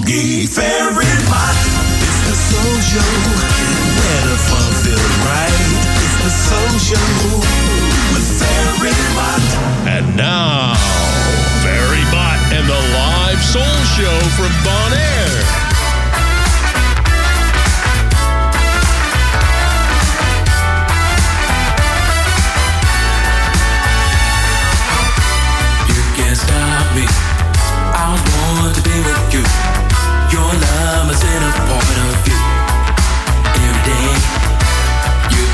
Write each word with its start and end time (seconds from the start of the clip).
funky 0.00 0.46
fairy 0.46 1.12
mart. 1.28 1.56
It's 2.00 2.20
the 2.28 2.34
soul 2.34 2.80
show 2.80 3.12
where 3.96 4.22
the 4.28 4.38
fun 4.48 4.72
feels 4.84 5.16
right. 5.26 5.60
It's 6.02 6.16
the 6.24 6.30
soul 6.30 6.78
show 6.78 7.36
with 8.12 8.26
fairy 8.40 8.92
mart. 9.14 9.48
And 9.88 10.16
now, 10.16 10.74
Barry 11.62 12.04
Bott 12.10 12.38
and 12.52 12.66
the 12.68 12.80
live 12.94 13.42
soul 13.42 13.62
show 13.96 14.18
from 14.36 14.52
Bon 14.64 14.92
Air. 14.92 15.69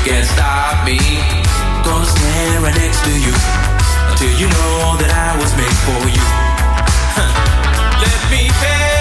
Can't 0.07 0.25
stop 0.25 0.85
me. 0.85 0.97
Gonna 1.83 2.05
stand 2.05 2.63
right 2.63 2.75
next 2.77 3.03
to 3.03 3.11
you 3.11 3.33
until 4.09 4.31
you 4.39 4.47
know 4.47 4.95
that 5.03 5.11
I 5.11 5.35
was 5.35 5.51
made 5.59 5.77
for 5.83 6.01
you. 6.07 6.25
Let 8.03 8.31
me 8.31 8.47
tell 8.47 8.96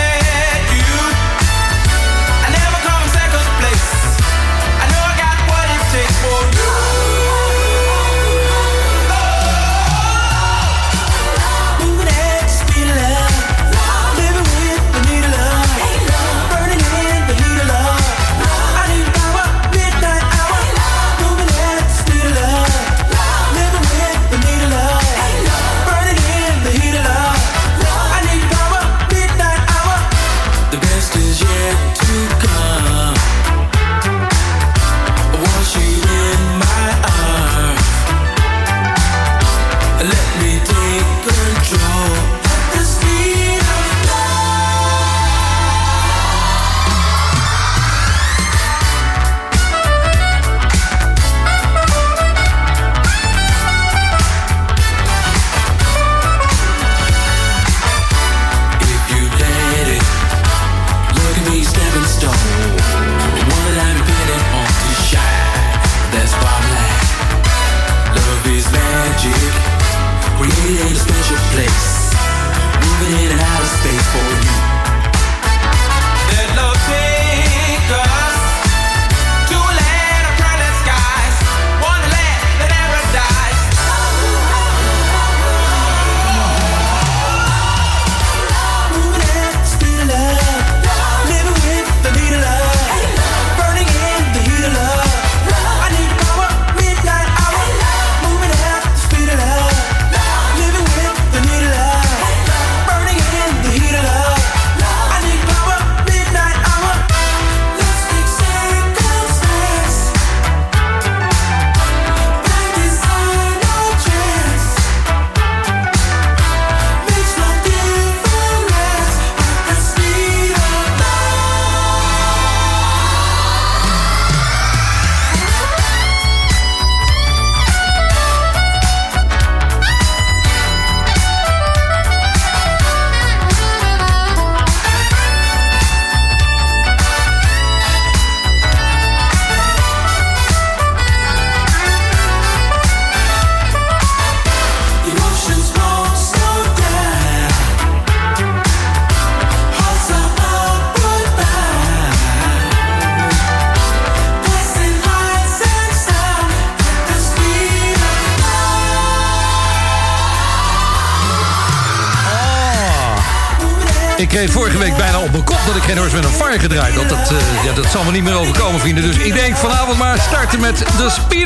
gedraaid 166.69 166.95
had. 166.95 167.09
Dat, 167.09 167.31
eh, 167.31 167.65
ja, 167.65 167.73
dat 167.73 167.87
zal 167.87 168.05
me 168.05 168.11
niet 168.11 168.23
meer 168.23 168.35
overkomen, 168.35 168.81
vrienden. 168.81 169.05
Dus 169.05 169.17
ik 169.17 169.35
denk 169.35 169.57
vanavond 169.57 169.99
maar 169.99 170.19
starten 170.19 170.61
met 170.61 170.77
The 170.77 171.11
Speed 171.11 171.46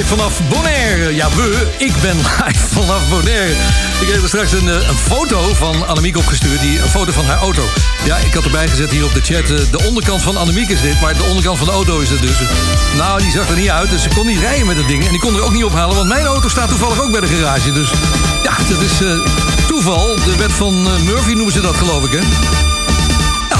live 0.00 0.16
vanaf 0.16 0.40
Bonaire. 0.48 1.14
Ja. 1.14 1.28
Ik 1.78 1.92
ben 2.02 2.16
live 2.44 2.66
vanaf 2.68 3.08
Bonaire. 3.08 3.50
Ik 4.00 4.06
kreeg 4.06 4.22
er 4.22 4.28
straks 4.28 4.52
een, 4.52 4.68
eh, 4.68 4.88
een 4.88 4.96
foto 4.96 5.54
van 5.54 5.86
Annemiek 5.86 6.16
opgestuurd. 6.16 6.60
Die, 6.60 6.80
een 6.80 6.88
foto 6.88 7.12
van 7.12 7.24
haar 7.24 7.38
auto. 7.38 7.62
Ja, 8.04 8.16
ik 8.16 8.34
had 8.34 8.44
erbij 8.44 8.68
gezet 8.68 8.90
hier 8.90 9.04
op 9.04 9.14
de 9.14 9.20
chat. 9.20 9.50
eh, 9.50 9.70
De 9.70 9.82
onderkant 9.86 10.22
van 10.22 10.36
Annemiek 10.36 10.68
is 10.68 10.80
dit, 10.80 11.00
maar 11.00 11.14
de 11.16 11.22
onderkant 11.22 11.58
van 11.58 11.66
de 11.66 11.72
auto 11.72 11.98
is 11.98 12.10
het 12.10 12.22
dus. 12.22 12.36
Nou, 12.96 13.22
die 13.22 13.30
zag 13.30 13.48
er 13.48 13.56
niet 13.56 13.68
uit, 13.70 13.90
dus 13.90 14.02
ze 14.02 14.08
kon 14.08 14.26
niet 14.26 14.38
rijden 14.38 14.66
met 14.66 14.76
dat 14.76 14.88
ding. 14.88 15.04
En 15.04 15.10
die 15.10 15.20
kon 15.20 15.34
er 15.34 15.42
ook 15.44 15.52
niet 15.52 15.64
ophalen, 15.64 15.96
want 15.96 16.08
mijn 16.08 16.26
auto 16.26 16.48
staat 16.48 16.68
toevallig 16.68 17.02
ook 17.02 17.10
bij 17.10 17.20
de 17.20 17.26
garage. 17.26 17.72
Dus 17.72 17.88
ja, 18.42 18.52
dat 18.68 18.80
is 18.82 19.00
eh, 19.00 19.12
toeval. 19.66 20.14
De 20.24 20.36
wet 20.36 20.52
van 20.52 20.82
Murphy 21.04 21.32
noemen 21.32 21.52
ze 21.52 21.60
dat, 21.60 21.76
geloof 21.76 22.04
ik, 22.04 22.12
hè? 22.12 22.20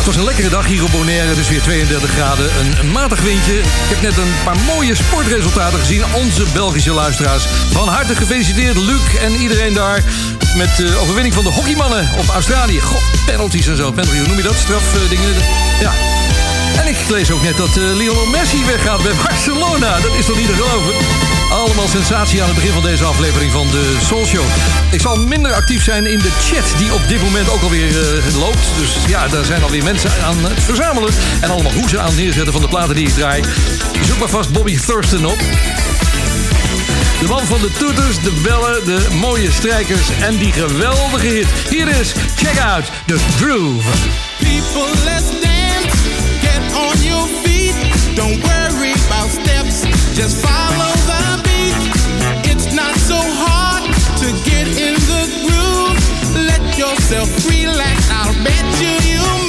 Nou, 0.00 0.12
het 0.12 0.19
was 0.19 0.28
een 0.28 0.34
lekkere 0.34 0.56
dag 0.56 0.66
hier 0.66 0.84
op 0.84 0.91
Bonaire. 0.91 1.34
Dus 1.34 1.49
weer 1.49 1.62
32 1.62 2.11
graden. 2.11 2.50
Een, 2.81 2.91
matig 2.91 3.21
windje. 3.21 3.59
Ik 3.59 3.89
heb 3.89 4.01
net 4.01 4.16
een 4.16 4.33
paar 4.45 4.57
mooie 4.66 4.95
sportresultaten 4.95 5.78
gezien. 5.78 6.03
Onze 6.15 6.45
Belgische 6.53 6.92
luisteraars. 6.92 7.47
Van 7.71 7.89
harte 7.89 8.16
gefeliciteerd, 8.16 8.77
Luc 8.77 9.15
en 9.21 9.33
iedereen 9.33 9.74
daar. 9.74 10.04
Met 10.57 10.77
de 10.77 10.97
overwinning 11.01 11.34
van 11.34 11.45
de 11.45 11.51
hockeymannen 11.51 12.10
op 12.19 12.28
Australië. 12.28 12.80
God, 12.80 13.03
penalties 13.27 13.66
en 13.66 13.77
zo. 13.77 13.92
Penalty, 13.92 14.19
hoe 14.19 14.27
noem 14.27 14.36
je 14.36 14.42
dat? 14.42 14.57
Strafdingen. 14.57 15.34
ja. 15.80 15.92
En 16.80 16.89
ik 16.89 16.97
lees 17.09 17.30
ook 17.30 17.42
net 17.42 17.57
dat 17.57 17.77
eh, 17.77 17.97
Lionel 17.97 18.27
Messi 18.27 18.65
weggaat 18.65 19.03
bij 19.03 19.13
Barcelona. 19.24 20.01
Dat 20.01 20.15
is 20.15 20.27
toch 20.27 20.36
niet 20.36 20.47
te 20.47 20.54
geloven? 20.54 20.95
Allemaal 21.50 21.88
sensatie 21.88 22.42
aan 22.42 22.47
het 22.47 22.56
begin 22.56 22.72
van 22.72 22.82
deze 22.82 23.04
aflevering 23.04 23.52
van 23.52 23.68
de 23.70 23.97
Soul 24.06 24.26
Show. 24.26 24.44
Ik 24.91 25.00
zal 25.00 25.16
minder 25.16 25.52
actief 25.52 25.82
zijn 25.82 26.06
in 26.06 26.18
de 26.18 26.30
chat 26.30 26.78
die 26.78 26.94
op 26.94 27.08
dit 27.08 27.22
moment 27.22 27.50
ook 27.50 27.62
alweer 27.62 27.88
eh, 27.88 28.36
loopt. 28.36 28.66
Dus 28.78 28.97
ja, 29.06 29.28
daar 29.28 29.44
zijn 29.44 29.62
alweer 29.62 29.84
mensen 29.84 30.10
aan 30.24 30.44
het 30.44 30.62
verzamelen. 30.62 31.12
En 31.41 31.50
allemaal 31.50 31.72
hoezen 31.72 32.00
aan 32.00 32.06
het 32.06 32.16
neerzetten 32.16 32.52
van 32.52 32.62
de 32.62 32.68
platen 32.68 32.94
die 32.94 33.06
ik 33.06 33.14
draai. 33.14 33.42
Zoek 34.06 34.18
maar 34.18 34.28
vast 34.28 34.52
Bobby 34.52 34.76
Thurston 34.76 35.26
op. 35.26 35.38
De 37.20 37.26
man 37.28 37.47
van 37.47 37.60
de 37.60 37.70
toeters, 37.78 38.20
de 38.20 38.32
bellen, 38.42 38.84
de 38.84 39.06
mooie 39.20 39.50
strijkers 39.50 40.08
en 40.20 40.36
die 40.36 40.52
geweldige 40.52 41.26
hit. 41.26 41.47
Hier 41.68 41.88
is 41.88 42.12
Check 42.36 42.60
Out 42.60 42.84
the 43.06 43.18
Groove. 43.36 43.88
People, 44.38 45.04
let's 45.04 45.30
dance. 45.41 45.97
Get 46.41 46.76
on 46.76 47.02
your 47.02 47.28
feet. 47.42 47.50
what 48.42 48.70
yourself 57.11 57.49
relax. 57.49 58.11
I'll 58.11 58.33
bet 58.45 58.81
you 58.81 59.11
you. 59.11 59.40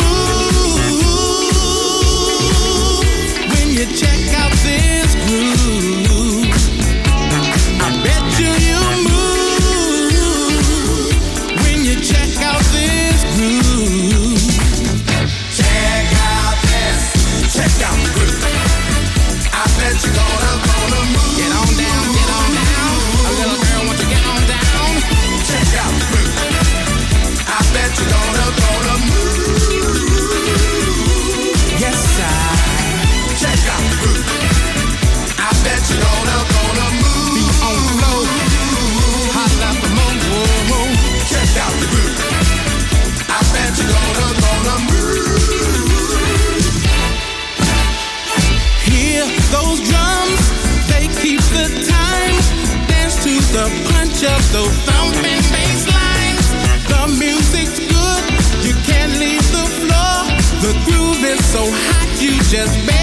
just 54.21 54.53
those 54.53 54.69
thumping 54.85 55.41
bass 55.51 55.87
lines. 55.89 56.47
The 56.91 57.07
music's 57.17 57.79
good, 57.79 58.23
you 58.63 58.73
can't 58.85 59.17
leave 59.17 59.41
the 59.51 59.65
floor. 59.81 60.15
The 60.61 60.73
groove 60.85 61.23
is 61.23 61.43
so 61.43 61.63
hot, 61.65 62.21
you 62.21 62.37
just. 62.43 63.00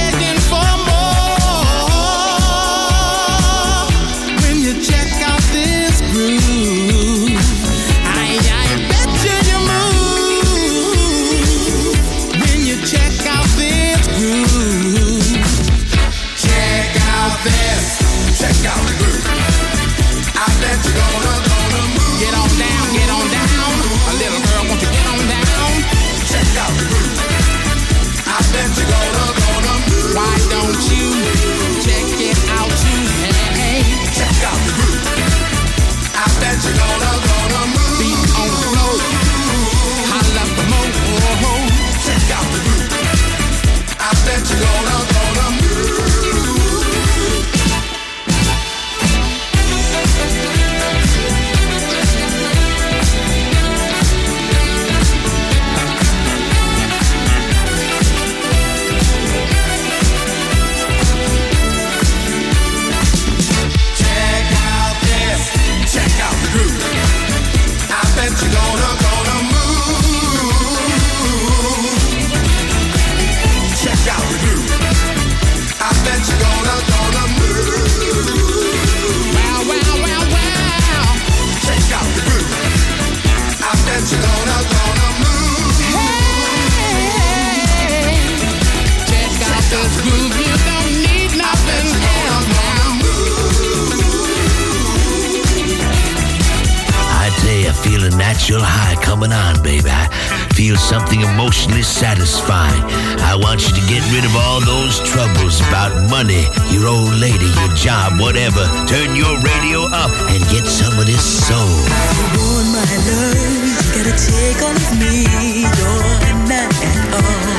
coming 99.19 99.35
on, 99.35 99.61
baby. 99.65 99.91
I 99.91 100.07
feel 100.55 100.77
something 100.77 101.21
emotionally 101.21 101.83
satisfying. 101.83 102.83
I 103.27 103.35
want 103.35 103.67
you 103.67 103.75
to 103.75 103.85
get 103.91 104.03
rid 104.15 104.25
of 104.25 104.31
all 104.37 104.61
those 104.61 105.03
troubles 105.11 105.59
about 105.67 105.91
money, 106.09 106.47
your 106.71 106.87
old 106.87 107.15
lady, 107.19 107.51
your 107.59 107.73
job, 107.75 108.21
whatever. 108.21 108.63
Turn 108.87 109.17
your 109.17 109.35
radio 109.43 109.91
up 109.91 110.15
and 110.31 110.39
get 110.55 110.67
some 110.67 110.95
of 110.99 111.07
this 111.07 111.25
soul. 111.49 111.59
Oh, 111.59 112.63
my 112.71 112.87
love, 113.11 113.59
you 113.67 113.75
gotta 113.91 114.15
take 114.15 114.63
all 114.63 114.79
of 114.87 114.91
me. 115.03 115.27
You're 115.67 116.39
not 116.47 116.71
at 116.71 116.99
all. 117.19 117.59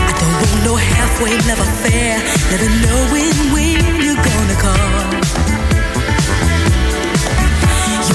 I 0.00 0.12
don't 0.16 0.36
want 0.40 0.64
no 0.64 0.74
halfway 0.76 1.36
love 1.44 1.60
affair, 1.60 2.16
never 2.48 2.70
knowing 2.88 3.36
when 3.52 4.00
you're 4.00 4.16
gonna 4.16 4.56
call. 4.64 4.99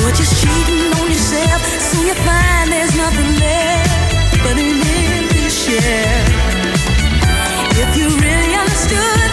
You're 0.05 0.13
cheating 0.13 0.93
on 1.01 1.09
yourself, 1.09 1.61
you 2.05 2.13
find 2.13 2.71
there's 2.71 2.95
nothing 2.95 3.39
left 3.39 4.43
but 4.43 4.55
an 4.55 4.79
empty 4.79 5.49
shell. 5.49 6.25
If 7.71 7.97
you 7.97 8.09
really 8.15 8.55
understood. 8.55 9.24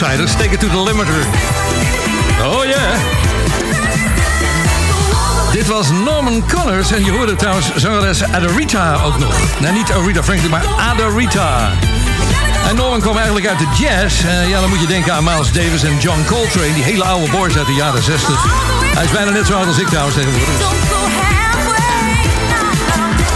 Insiders. 0.00 0.36
Take 0.36 0.52
it 0.52 0.60
to 0.60 0.68
the 0.68 0.82
limiter. 0.82 1.22
Oh 2.42 2.64
yeah. 2.64 2.98
Dit 5.52 5.66
was 5.66 5.90
Norman 5.90 6.44
Connors 6.48 6.90
en 6.92 7.04
je 7.04 7.10
hoorde 7.10 7.36
trouwens 7.36 7.74
zangeres 7.76 8.22
Adarita 8.22 8.94
ook 9.04 9.18
nog. 9.18 9.34
Nou, 9.60 9.74
niet 9.74 9.92
Aretha 9.92 10.22
Franklin, 10.22 10.50
maar 10.50 10.64
Adarita. 10.78 11.70
En 12.68 12.76
Norman 12.76 13.00
kwam 13.00 13.16
eigenlijk 13.16 13.46
uit 13.46 13.58
de 13.58 13.66
jazz. 13.78 14.24
Eh, 14.24 14.48
ja, 14.48 14.60
dan 14.60 14.68
moet 14.68 14.80
je 14.80 14.86
denken 14.86 15.12
aan 15.12 15.24
Miles 15.24 15.52
Davis 15.52 15.82
en 15.82 15.98
John 15.98 16.24
Coltrane. 16.26 16.74
Die 16.74 16.82
hele 16.82 17.04
oude 17.04 17.30
boys 17.30 17.56
uit 17.56 17.66
de 17.66 17.74
jaren 17.74 18.02
60. 18.02 18.44
Hij 18.94 19.04
is 19.04 19.10
bijna 19.10 19.30
net 19.30 19.46
zo 19.46 19.54
oud 19.56 19.66
als 19.66 19.78
ik 19.78 19.88
trouwens 19.88 20.16
tegenwoordig. 20.16 20.54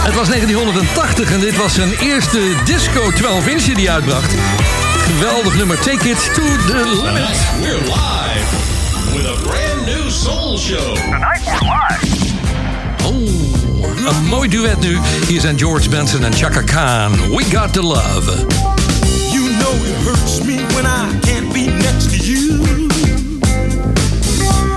Het 0.03 0.15
was 0.15 0.27
1980 0.27 1.31
en 1.31 1.39
dit 1.39 1.55
was 1.55 1.73
zijn 1.73 1.93
eerste 1.99 2.39
disco 2.63 3.11
12 3.11 3.47
inch 3.47 3.63
die 3.63 3.75
hij 3.75 3.89
uitbracht. 3.93 4.33
Geweldig 5.07 5.55
nummer 5.57 5.77
Take 5.77 6.09
It 6.09 6.17
to 6.35 6.41
the 6.41 6.85
Limit. 7.03 7.37
We're 7.61 7.77
live 7.87 8.47
with 9.13 9.25
a 9.25 9.37
brand 9.47 9.85
new 9.85 10.09
soul 10.09 10.57
show. 10.57 10.95
Tonight. 10.95 11.41
Oh, 13.03 14.15
een 14.15 14.25
mooi 14.25 14.49
duet 14.49 14.79
nu. 14.79 14.97
Hier 15.27 15.41
zijn 15.41 15.59
George 15.59 15.89
Benson 15.89 16.23
en 16.23 16.33
Chaka 16.33 16.61
Khan. 16.61 17.11
We 17.35 17.43
Got 17.51 17.73
The 17.73 17.81
Love. 17.81 18.31
You 19.31 19.49
know 19.57 19.73
it 19.85 19.95
hurts 20.05 20.43
me 20.43 20.55
when 20.73 20.85
I 20.85 21.19
can't 21.21 21.53
be 21.53 21.65
next 21.65 22.09
to 22.09 22.17
you. 22.17 22.61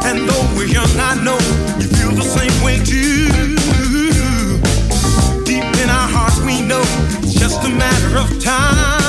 And 0.04 0.28
though 0.28 0.46
we're 0.56 0.72
young, 0.72 1.00
I 1.00 1.14
know 1.22 1.38
you 1.78 1.88
feel 1.88 2.14
the 2.14 2.28
same 2.38 2.62
way 2.64 2.78
too. 2.84 3.28
Deep 5.44 5.82
in 5.82 5.90
our 5.90 6.08
hearts, 6.08 6.38
we 6.40 6.60
know 6.60 6.82
it's 7.22 7.34
just 7.34 7.64
a 7.64 7.68
matter 7.68 8.18
of 8.18 8.42
time. 8.42 9.05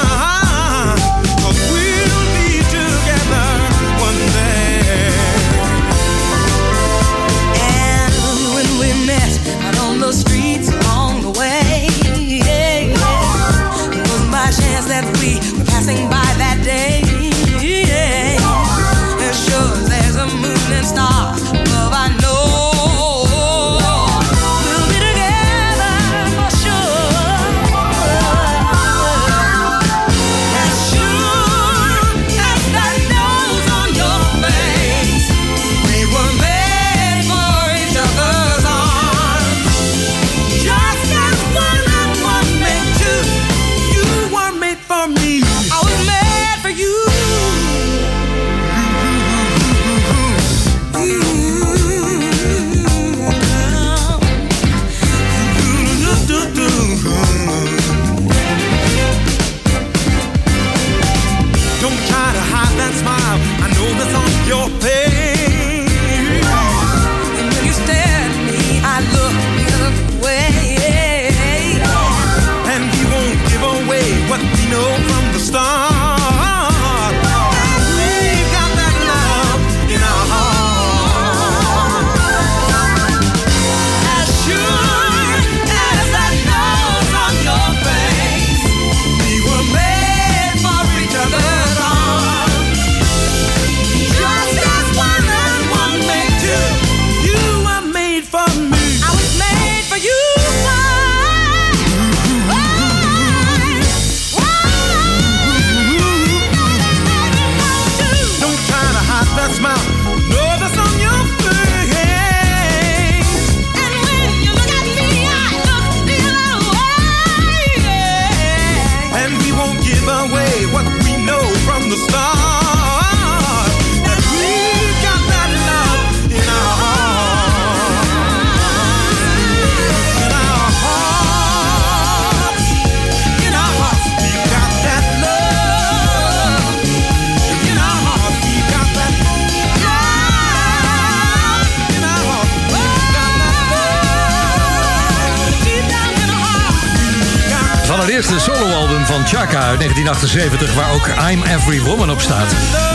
Eerste 148.18 148.40
soloalbum 148.40 149.06
van 149.06 149.26
Chaka 149.26 149.60
uit 149.72 149.80
1978, 149.80 150.74
waar 150.74 150.92
ook 150.94 151.08
I'm 151.32 151.44
Every 151.44 151.82
Woman 151.82 152.12
op 152.12 152.22
staat. 152.22 152.52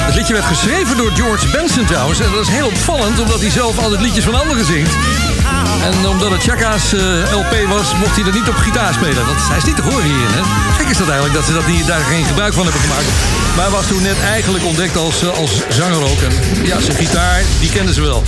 Het 0.08 0.14
liedje 0.14 0.32
werd 0.32 0.44
geschreven 0.44 0.96
door 0.96 1.10
George 1.10 1.48
Benson 1.48 1.84
trouwens. 1.84 2.20
En 2.20 2.30
dat 2.32 2.40
is 2.40 2.48
heel 2.48 2.66
opvallend, 2.66 3.20
omdat 3.20 3.40
hij 3.40 3.50
zelf 3.50 3.78
altijd 3.78 4.00
liedjes 4.00 4.24
van 4.24 4.34
anderen 4.34 4.64
zingt. 4.64 4.94
En 5.82 6.08
omdat 6.08 6.30
het 6.30 6.42
Chaka's 6.42 6.92
eh, 6.92 7.00
LP 7.40 7.54
was, 7.68 7.94
mocht 7.94 8.16
hij 8.16 8.24
er 8.26 8.32
niet 8.32 8.48
op 8.48 8.54
gitaar 8.54 8.94
spelen. 8.94 9.26
Dat, 9.26 9.48
hij 9.48 9.56
is 9.56 9.64
niet 9.64 9.76
te 9.76 9.82
horen 9.82 10.04
hierin, 10.04 10.32
hè? 10.38 10.42
Gek 10.78 10.88
is 10.88 10.96
dat 10.96 11.08
eigenlijk, 11.08 11.38
dat 11.38 11.44
ze 11.44 11.52
dat 11.52 11.66
niet, 11.66 11.86
daar 11.86 12.00
geen 12.00 12.24
gebruik 12.24 12.52
van 12.52 12.62
hebben 12.62 12.82
gemaakt. 12.82 13.08
Maar 13.54 13.64
hij 13.64 13.74
was 13.74 13.86
toen 13.86 14.02
net 14.02 14.20
eigenlijk 14.20 14.64
ontdekt 14.64 14.96
als, 14.96 15.22
eh, 15.22 15.38
als 15.38 15.52
zanger 15.68 16.02
ook. 16.10 16.20
En 16.22 16.32
ja, 16.64 16.80
zijn 16.80 16.96
gitaar, 16.96 17.42
die 17.60 17.70
kenden 17.70 17.94
ze 17.94 18.00
wel. 18.00 18.22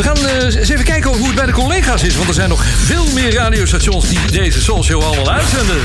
We 0.00 0.06
gaan 0.06 0.26
eh, 0.26 0.44
eens 0.44 0.68
even 0.68 0.84
kijken 0.84 1.10
hoe 1.10 1.26
het 1.26 1.34
bij 1.34 1.46
de 1.46 1.52
collega's 1.52 2.02
is. 2.02 2.16
Want 2.16 2.28
er 2.28 2.34
zijn 2.34 2.48
nog 2.48 2.64
veel 2.64 3.06
meer 3.14 3.34
radiostations 3.34 4.08
die 4.08 4.18
deze 4.30 4.60
Soul 4.60 4.84
Show 4.84 5.02
allemaal 5.02 5.30
uitzenden. 5.30 5.76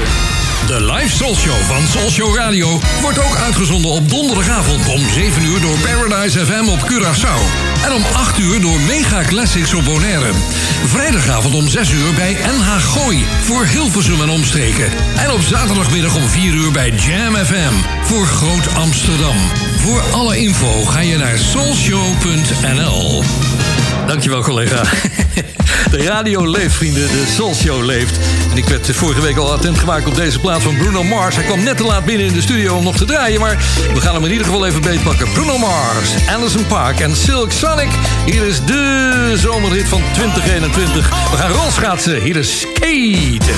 De 0.67 0.81
live 0.93 1.15
Soul 1.15 1.36
Show 1.36 1.55
van 1.62 1.88
Soul 1.88 2.10
Show 2.10 2.36
Radio 2.36 2.79
wordt 3.01 3.19
ook 3.19 3.36
uitgezonden 3.36 3.91
op 3.91 4.10
donderdagavond 4.10 4.88
om 4.88 5.10
7 5.10 5.43
uur 5.45 5.62
door 5.62 5.77
Paradise 5.77 6.45
FM 6.45 6.67
op 6.67 6.79
Curaçao. 6.79 7.39
En 7.86 7.93
om 7.93 8.03
8 8.13 8.39
uur 8.39 8.62
door 8.62 8.79
Mega 8.79 9.22
Classics 9.24 9.74
op 9.74 9.86
Bonaire. 9.86 10.31
Vrijdagavond 10.86 11.55
om 11.55 11.67
6 11.67 11.91
uur 11.91 12.13
bij 12.13 12.34
NH 12.34 12.67
Gooi 12.67 13.25
voor 13.43 13.65
Hilversum 13.65 14.22
en 14.22 14.29
omstreken. 14.29 14.91
En 15.17 15.31
op 15.31 15.41
zaterdagmiddag 15.41 16.15
om 16.15 16.29
4 16.29 16.53
uur 16.53 16.72
bij 16.72 16.89
Jam 16.89 17.36
FM 17.36 17.74
voor 18.03 18.25
Groot 18.25 18.75
Amsterdam. 18.75 19.36
Voor 19.86 20.01
alle 20.12 20.38
info 20.38 20.84
ga 20.86 21.00
je 21.00 21.18
naar 21.18 21.38
soulshow.nl. 21.38 23.24
Dankjewel, 24.08 24.42
collega. 24.42 24.82
De 25.92 26.04
radio 26.04 26.50
leeft, 26.50 26.75
vrienden. 26.75 27.08
De 27.08 27.24
Soul 27.36 27.56
Show 27.56 27.84
leeft. 27.84 28.18
En 28.51 28.58
ik 28.58 28.65
werd 28.65 28.89
vorige 28.96 29.22
week 29.22 29.38
al 29.38 29.51
attent 29.51 29.77
gemaakt 29.77 30.08
op 30.08 30.15
deze 30.15 30.39
plaat 30.39 30.62
van 30.62 30.77
Bruno 30.77 31.04
Mars. 31.04 31.36
Hij 31.36 31.44
kwam 31.44 31.63
net 31.63 31.77
te 31.77 31.84
laat 31.84 32.06
binnen 32.06 32.27
in 32.27 32.34
de 32.34 32.42
studio 32.42 32.75
om 32.75 32.84
nog 32.84 32.98
te 32.98 33.06
draaien. 33.06 33.39
Maar 33.39 33.58
we 33.94 34.01
gaan 34.01 34.13
hem 34.13 34.25
in 34.25 34.32
ieder 34.32 34.46
geval 34.46 34.65
even 34.65 34.82
beetpakken. 34.82 35.32
Bruno 35.32 35.58
Mars, 35.58 36.10
Anderson 36.34 36.65
Park 36.65 37.00
en 37.00 37.15
Silk 37.15 37.51
Sonic. 37.51 37.92
Hier 38.25 38.44
is 38.48 38.65
de 38.65 39.34
zomerhit 39.38 39.88
van 39.88 40.01
2021. 40.13 41.10
We 41.32 41.38
gaan 41.38 41.51
rolschaatsen. 41.51 42.22
Hier 42.22 42.36
is 42.36 42.60
Skate. 42.60 43.54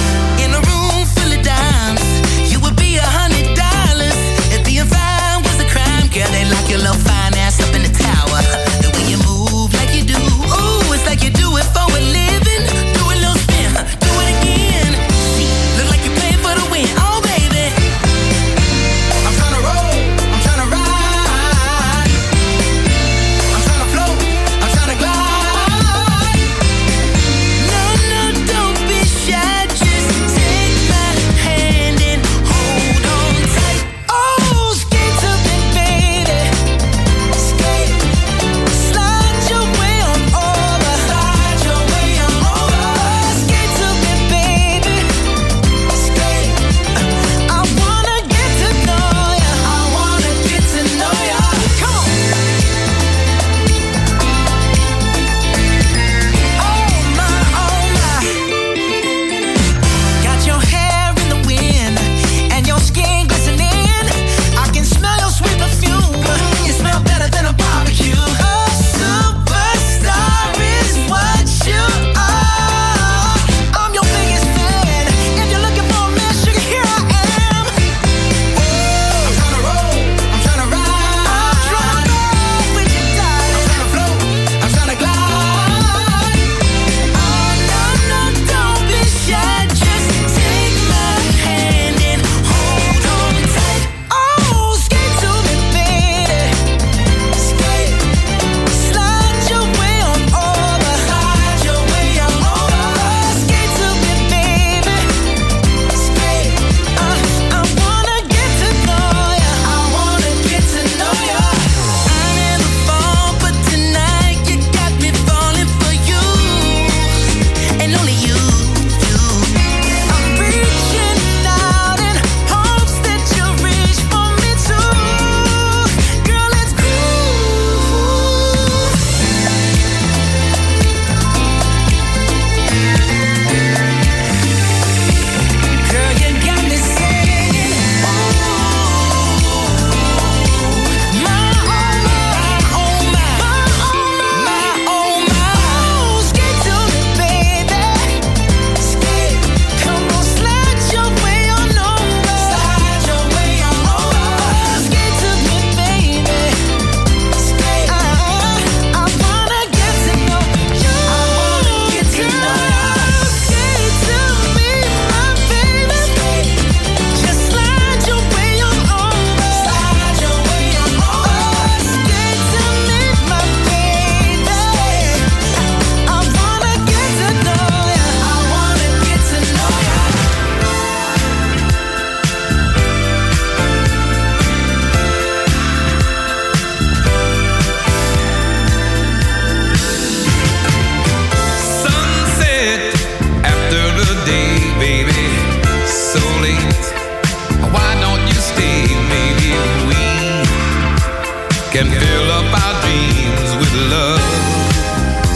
can 201.78 201.92
fill 201.92 202.32
up 202.32 202.64
our 202.64 202.82
dreams 202.82 203.56
with 203.60 203.74
love. 203.92 204.20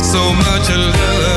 So 0.04 0.34
much 0.34 0.70
love. 0.70 1.31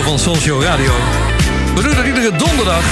Van 0.00 0.18
Soul 0.18 0.36
Show 0.36 0.62
Radio. 0.62 0.92
We 1.74 1.82
doen 1.82 1.96
er 1.96 2.06
iedere 2.06 2.36
donderdag. 2.36 2.84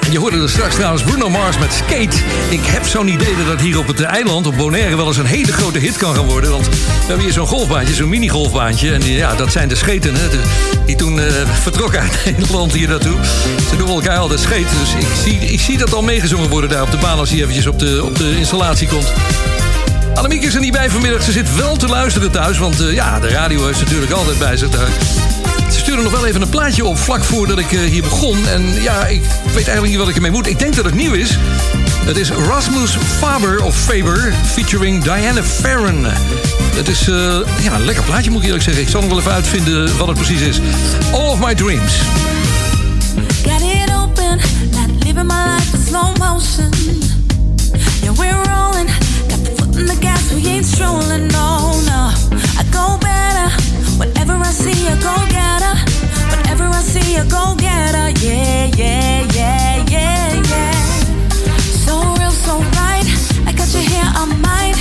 En 0.00 0.12
je 0.12 0.18
hoorde 0.18 0.42
er 0.42 0.48
straks 0.48 0.74
trouwens 0.74 1.02
Bruno 1.02 1.30
Mars 1.30 1.58
met 1.58 1.72
Skate. 1.72 2.16
Ik 2.50 2.60
heb 2.62 2.86
zo'n 2.86 3.08
idee 3.08 3.36
dat 3.36 3.46
dat 3.46 3.60
hier 3.60 3.78
op 3.78 3.86
het 3.86 4.00
eiland, 4.00 4.46
op 4.46 4.56
Bonaire, 4.56 4.96
wel 4.96 5.06
eens 5.06 5.16
een 5.16 5.26
hele 5.26 5.52
grote 5.52 5.78
hit 5.78 5.96
kan 5.96 6.14
gaan 6.14 6.26
worden. 6.26 6.50
Want 6.50 6.66
we 6.66 6.74
hebben 7.06 7.24
hier 7.24 7.32
zo'n 7.32 7.46
golfbaantje, 7.46 7.94
zo'n 7.94 8.08
mini-golfbaantje. 8.08 8.92
En 8.92 9.04
ja, 9.04 9.34
dat 9.34 9.52
zijn 9.52 9.68
de 9.68 9.74
scheten, 9.74 10.14
hè, 10.14 10.28
die 10.86 10.96
toen 10.96 11.20
eh, 11.20 11.26
vertrokken 11.62 12.00
uit 12.00 12.24
Nederland 12.38 12.72
hier 12.72 12.88
naartoe. 12.88 13.16
Ze 13.70 13.76
doen 13.76 13.88
elkaar 13.88 14.18
altijd 14.18 14.40
scheten. 14.40 14.78
Dus 14.78 14.94
ik 14.94 15.06
zie, 15.22 15.38
ik 15.38 15.60
zie 15.60 15.78
dat 15.78 15.94
al 15.94 16.02
meegezongen 16.02 16.48
worden 16.48 16.70
daar 16.70 16.82
op 16.82 16.90
de 16.90 16.96
baan 16.96 17.18
als 17.18 17.30
hij 17.30 17.38
eventjes 17.38 17.66
op 17.66 17.78
de, 17.78 18.04
op 18.04 18.18
de 18.18 18.36
installatie 18.38 18.88
komt. 18.88 19.12
Annemiek 20.14 20.42
is 20.42 20.54
er 20.54 20.60
niet 20.60 20.72
bij 20.72 20.90
vanmiddag. 20.90 21.22
Ze 21.22 21.32
zit 21.32 21.54
wel 21.56 21.76
te 21.76 21.88
luisteren 21.88 22.30
thuis, 22.30 22.58
want 22.58 22.80
eh, 22.80 22.92
ja, 22.92 23.20
de 23.20 23.28
radio 23.28 23.68
is 23.68 23.78
natuurlijk 23.78 24.12
altijd 24.12 24.38
bij 24.38 24.56
zich 24.56 24.70
daar. 24.70 24.88
Stuurde 25.94 26.12
nog 26.12 26.20
wel 26.20 26.28
even 26.28 26.42
een 26.42 26.48
plaatje 26.48 26.84
op 26.84 26.98
vlak 26.98 27.24
voordat 27.24 27.58
ik 27.58 27.72
eh, 27.72 27.80
hier 27.80 28.02
begon. 28.02 28.46
En 28.48 28.82
ja, 28.82 29.06
ik 29.06 29.22
weet 29.44 29.54
eigenlijk 29.54 29.86
niet 29.86 29.96
wat 29.96 30.08
ik 30.08 30.14
ermee 30.14 30.30
moet. 30.30 30.46
Ik 30.46 30.58
denk 30.58 30.74
dat 30.76 30.84
het 30.84 30.94
nieuw 30.94 31.12
is. 31.12 31.38
Het 32.04 32.16
is 32.16 32.30
Rasmus 32.30 32.96
Faber 33.18 33.64
of 33.64 33.76
Faber 33.76 34.32
featuring 34.44 35.02
Diana 35.02 35.42
Farron. 35.42 36.04
Het 36.74 36.88
is 36.88 37.08
eh, 37.08 37.38
ja, 37.62 37.74
een 37.74 37.84
lekker 37.84 38.04
plaatje 38.04 38.30
moet 38.30 38.38
ik 38.40 38.44
eerlijk 38.44 38.64
zeggen. 38.64 38.82
Ik 38.82 38.88
zal 38.88 39.00
nog 39.00 39.10
wel 39.10 39.18
even 39.18 39.32
uitvinden 39.32 39.96
wat 39.96 40.08
het 40.08 40.16
precies 40.16 40.40
is. 40.40 40.60
All 41.12 41.28
of 41.28 41.38
My 41.40 41.54
Dreams. 41.54 41.92
Got 43.42 43.60
it 43.60 43.90
open, 43.96 45.26
my 45.26 45.58
slow 45.86 46.16
motion. 46.18 46.83
See 54.54 54.86
a 54.86 54.96
go 55.02 55.14
getter. 55.34 55.74
Whenever 56.30 56.64
I 56.70 56.80
see 56.82 57.16
a 57.16 57.24
go 57.24 57.54
getter, 57.58 58.08
yeah, 58.24 58.70
yeah, 58.76 59.26
yeah, 59.34 59.84
yeah, 59.90 60.42
yeah. 60.52 60.72
So 61.84 61.94
real, 62.18 62.30
so 62.30 62.54
right, 62.78 63.06
I 63.48 63.52
got 63.52 63.68
your 63.74 63.82
hair 63.82 64.08
on 64.20 64.30
mine. 64.40 64.78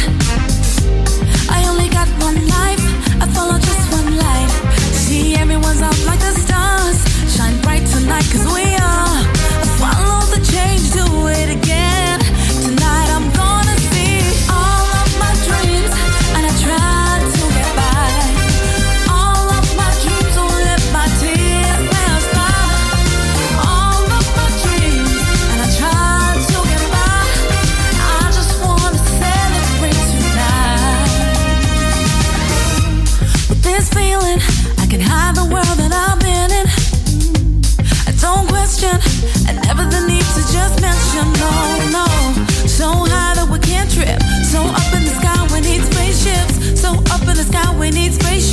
I 1.49 1.65
only 1.69 1.89
got 1.89 2.07
one 2.21 2.39
life, 2.57 2.83
I 3.21 3.25
follow 3.33 3.57
just 3.57 3.83
one 3.91 4.15
light. 4.15 4.51
See, 5.03 5.35
everyone's 5.35 5.81
out 5.81 5.99
like 6.05 6.19
the 6.19 6.33
stars. 6.45 6.99
Shine 7.35 7.59
bright 7.61 7.85
tonight, 7.87 8.25
cause 8.31 8.42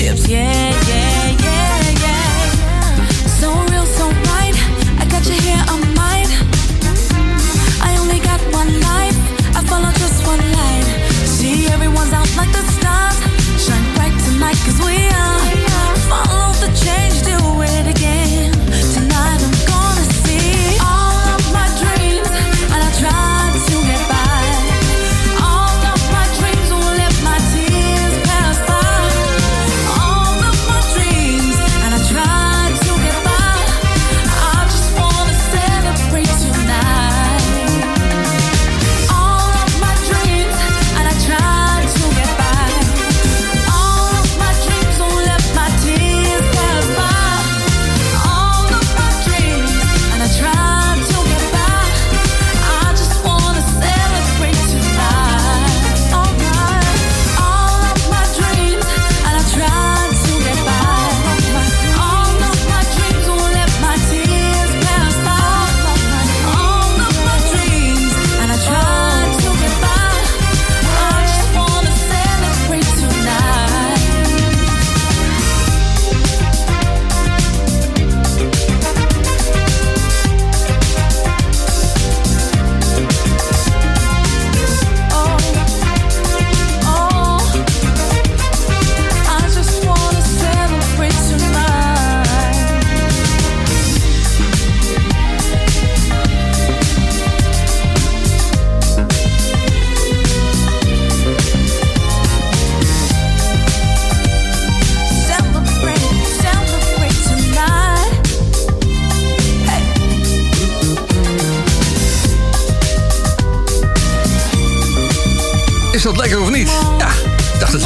chips. 0.01 0.29
Yeah, 0.29 0.81
yeah. 0.89 1.10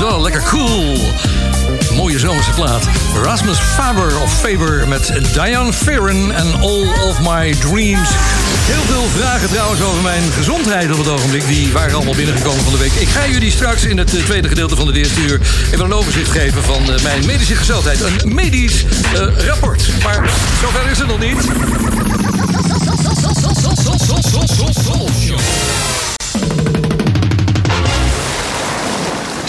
Lekker 0.05 0.43
cool. 0.43 0.99
Mooie 1.95 2.19
zomerse 2.19 2.51
plaat. 2.51 2.89
Rasmus 3.23 3.59
Faber 3.59 4.21
of 4.21 4.41
Faber 4.41 4.89
met 4.89 5.13
Diane 5.33 5.73
Farron 5.73 6.33
en 6.33 6.55
All 6.61 6.87
of 7.09 7.21
My 7.21 7.55
Dreams. 7.55 8.09
Heel 8.65 8.83
veel 8.83 9.05
vragen 9.17 9.49
trouwens 9.49 9.83
over 9.83 10.03
mijn 10.03 10.23
gezondheid 10.33 10.93
op 10.93 10.99
het 10.99 11.09
ogenblik. 11.09 11.47
Die 11.47 11.73
waren 11.73 11.95
allemaal 11.95 12.15
binnengekomen 12.15 12.65
van 12.65 12.73
de 12.73 12.79
week. 12.79 12.93
Ik 12.93 13.09
ga 13.09 13.27
jullie 13.27 13.51
straks 13.51 13.85
in 13.85 13.99
het 13.99 14.15
eh, 14.17 14.25
tweede 14.25 14.49
gedeelte 14.49 14.77
van 14.77 14.87
de 14.87 14.99
eerste 14.99 15.21
uur... 15.21 15.41
even 15.73 15.85
een 15.85 15.93
overzicht 15.93 16.31
geven 16.31 16.63
van 16.63 16.93
eh, 16.93 17.03
mijn 17.03 17.27
medische 17.27 17.57
gezondheid. 17.57 18.01
Een 18.01 18.35
medisch 18.35 18.85
eh, 19.15 19.47
rapport. 19.47 19.89
Maar 20.03 20.31
zover 20.61 20.91
is 20.91 20.99
het 20.99 21.09
nog 21.09 21.19
niet. 21.19 21.49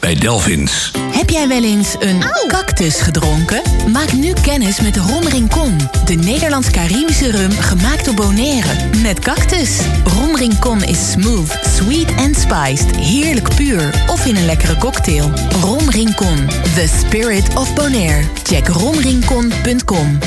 bij 0.00 0.14
Delphins. 0.14 0.90
Heb 1.12 1.30
jij 1.30 1.48
wel 1.48 1.62
eens 1.62 1.96
een 1.98 2.24
cactus 2.48 3.00
gedronken? 3.00 3.62
Maak 3.92 4.12
nu 4.12 4.32
kennis 4.42 4.80
met 4.80 4.96
Rom 4.96 5.26
Rincon, 5.28 5.76
de 6.04 6.14
Nederlands-Caribische 6.14 7.30
rum 7.30 7.50
gemaakt 7.50 8.08
op 8.08 8.16
Bonaire. 8.16 8.68
Met 9.02 9.18
cactus. 9.18 9.70
Rom 10.04 10.36
Rincon 10.36 10.82
is 10.82 11.10
smooth, 11.10 11.58
sweet 11.76 12.08
and 12.16 12.36
spiced, 12.36 12.96
heerlijk 12.96 13.54
puur 13.54 14.04
of 14.06 14.26
in 14.26 14.36
een 14.36 14.46
lekkere 14.46 14.76
cocktail. 14.76 15.30
Rom 15.60 15.90
Rincon, 15.90 16.46
the 16.74 16.88
spirit 16.98 17.54
of 17.54 17.74
Bonaire. 17.74 18.22
Check 18.42 18.68
romrincon.com. 18.68 20.18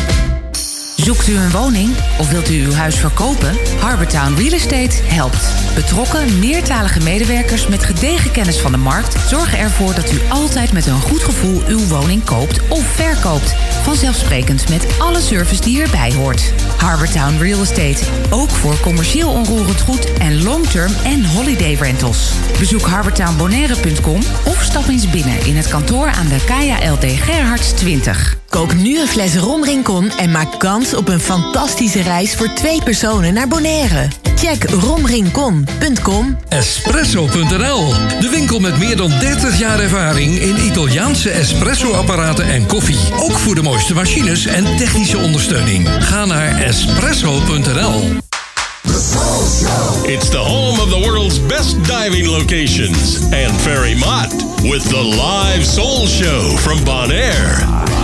Zoekt 0.96 1.28
u 1.28 1.36
een 1.36 1.52
woning 1.52 1.96
of 2.20 2.30
wilt 2.30 2.50
u 2.50 2.66
uw 2.66 2.74
huis 2.74 2.96
verkopen? 2.96 3.58
Harbortown 3.80 4.34
Real 4.34 4.54
Estate 4.54 4.96
helpt. 5.04 5.69
Betrokken, 5.80 6.40
meertalige 6.40 7.00
medewerkers 7.00 7.68
met 7.68 7.84
gedegen 7.84 8.32
kennis 8.32 8.60
van 8.60 8.72
de 8.72 8.78
markt 8.78 9.28
zorgen 9.28 9.58
ervoor 9.58 9.96
dat 9.96 10.12
u 10.12 10.20
altijd 10.30 10.74
met 10.74 10.86
een 10.86 11.02
goed 11.02 11.24
gevoel 11.24 11.62
uw 11.68 11.88
woning 11.88 12.24
koopt 12.24 12.68
of 12.68 12.86
verkoopt. 12.86 13.56
Vanzelfsprekend 13.84 14.70
met 14.70 14.88
alle 14.98 15.22
service 15.22 15.62
die 15.62 15.82
erbij 15.82 16.14
hoort. 16.14 16.54
Harbortown 16.78 17.38
Real 17.38 17.62
Estate. 17.62 18.04
Ook 18.30 18.50
voor 18.50 18.80
commercieel 18.80 19.30
onroerend 19.30 19.82
goed 19.82 20.14
en 20.18 20.44
long-term 20.44 20.92
en 21.04 21.26
holiday 21.26 21.74
rentals. 21.74 22.32
Bezoek 22.58 22.86
harbortownbonaire.com 22.88 24.22
of 24.46 24.62
stap 24.64 24.88
eens 24.88 25.10
binnen 25.10 25.46
in 25.46 25.56
het 25.56 25.68
kantoor 25.68 26.08
aan 26.08 26.28
de 26.28 26.44
Kaya 26.46 26.92
LD 26.92 27.06
Gerhards 27.06 27.72
20. 27.72 28.38
Koop 28.50 28.74
nu 28.74 29.00
een 29.00 29.08
fles 29.08 29.36
Rom 29.36 29.64
Rincon 29.64 30.12
en 30.12 30.32
maak 30.32 30.60
kans 30.60 30.94
op 30.94 31.08
een 31.08 31.20
fantastische 31.20 32.02
reis 32.02 32.36
voor 32.36 32.54
twee 32.54 32.84
personen 32.84 33.34
naar 33.34 33.48
Bonaire. 33.48 34.08
Check 34.36 34.70
Espresso.nl, 36.50 37.94
de 38.20 38.30
winkel 38.32 38.60
met 38.60 38.78
meer 38.78 38.96
dan 38.96 39.10
30 39.10 39.60
jaar 39.60 39.80
ervaring 39.80 40.40
in 40.40 40.66
Italiaanse 40.66 41.30
espresso-apparaten 41.30 42.46
en 42.46 42.66
koffie. 42.66 43.00
Ook 43.18 43.40
voor 43.40 43.56
de 43.56 43.62
mooiste 43.62 43.94
machines 43.94 44.46
en 44.46 44.78
technische 44.78 45.18
ondersteuning. 45.18 45.90
Ga 46.00 46.26
naar 46.26 46.62
espresso.nl. 46.62 48.18
It's 50.04 50.30
the 50.30 50.38
home 50.38 50.82
of 50.82 50.90
the 50.90 51.00
world's 51.00 51.46
best 51.46 51.86
diving 51.86 52.28
locations 52.28 53.22
and 53.22 53.62
Ferry 53.62 53.96
Mott 53.96 54.34
with 54.62 54.90
the 54.90 55.04
live 55.04 55.66
soul 55.66 56.08
show 56.08 56.58
from 56.58 56.84
Bonaire. 56.84 57.99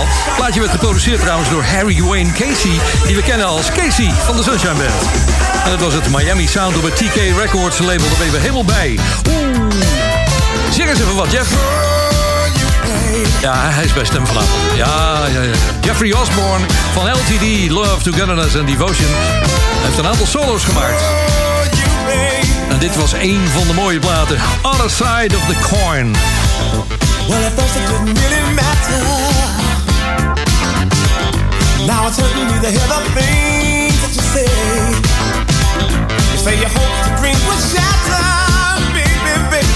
Een 0.00 0.34
plaatje 0.36 0.60
werd 0.60 0.72
geproduceerd 0.72 1.20
trouwens 1.20 1.50
door 1.50 1.64
Harry 1.64 2.02
Wayne 2.02 2.32
Casey... 2.32 2.80
die 3.06 3.16
we 3.16 3.22
kennen 3.22 3.46
als 3.46 3.72
Casey 3.72 4.12
van 4.24 4.36
de 4.36 4.42
Sunshine 4.42 4.74
Band. 4.74 5.02
En 5.64 5.70
dat 5.70 5.80
was 5.80 5.94
het 5.94 6.08
Miami 6.10 6.46
Sound 6.46 6.76
op 6.76 6.82
het 6.82 6.96
TK 6.96 7.14
Records 7.14 7.78
label. 7.78 8.08
Daar 8.08 8.18
ben 8.18 8.30
je 8.30 8.36
helemaal 8.36 8.64
bij. 8.64 8.98
Oeh. 9.28 9.58
Zeg 10.70 10.88
eens 10.88 11.00
even 11.00 11.14
wat, 11.14 11.32
Jeff. 11.32 11.50
Ja, 13.40 13.70
hij 13.70 13.84
is 13.84 13.92
bij 13.92 14.04
stem 14.04 14.26
vanavond. 14.26 14.62
Ja, 14.76 15.26
ja, 15.32 15.42
ja. 15.42 15.50
Jeffrey 15.80 16.12
Osborne 16.12 16.64
van 16.92 17.10
LTD, 17.10 17.70
Love, 17.70 18.02
Togetherness 18.02 18.56
and 18.56 18.66
Devotion... 18.66 19.08
heeft 19.82 19.98
een 19.98 20.06
aantal 20.06 20.26
solo's 20.26 20.64
gemaakt. 20.64 21.02
En 22.70 22.78
dit 22.78 22.96
was 22.96 23.12
één 23.12 23.48
van 23.48 23.66
de 23.66 23.72
mooie 23.74 23.98
platen. 23.98 24.38
Other 24.62 24.90
Side 24.90 25.36
of 25.36 25.46
the 25.46 25.56
Coin. 25.60 26.16
Well, 27.28 27.46
it 27.46 27.56
didn't 27.56 28.18
really 28.18 28.54
matter. 28.54 29.27
Now 31.88 32.06
it's 32.06 32.20
hurting 32.20 32.44
me 32.44 32.52
to 32.60 32.68
hear 32.68 32.84
the 32.84 33.00
things 33.16 33.96
that 34.04 34.12
you 34.12 34.20
say. 34.20 34.44
You 36.20 36.36
say 36.36 36.60
your 36.60 36.68
hopes 36.68 37.00
and 37.08 37.16
dreams 37.16 37.40
will 37.48 37.56
shatter, 37.64 38.28
baby, 38.92 39.32
baby. 39.48 39.72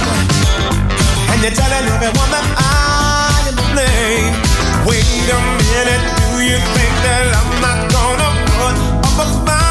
And 1.33 1.41
you're 1.41 1.57
telling 1.57 1.89
everyone 1.89 2.31
that 2.37 2.45
I 2.53 3.49
am 3.49 3.57
to 3.57 3.65
blame. 3.73 4.29
Wait 4.85 5.09
a 5.09 5.41
minute, 5.57 6.05
do 6.21 6.45
you 6.45 6.61
think 6.77 6.93
that 7.01 7.33
I'm 7.33 7.51
not 7.65 7.81
gonna 7.89 8.29
put 8.61 8.77
up 9.09 9.17
a 9.17 9.47
fight? 9.47 9.62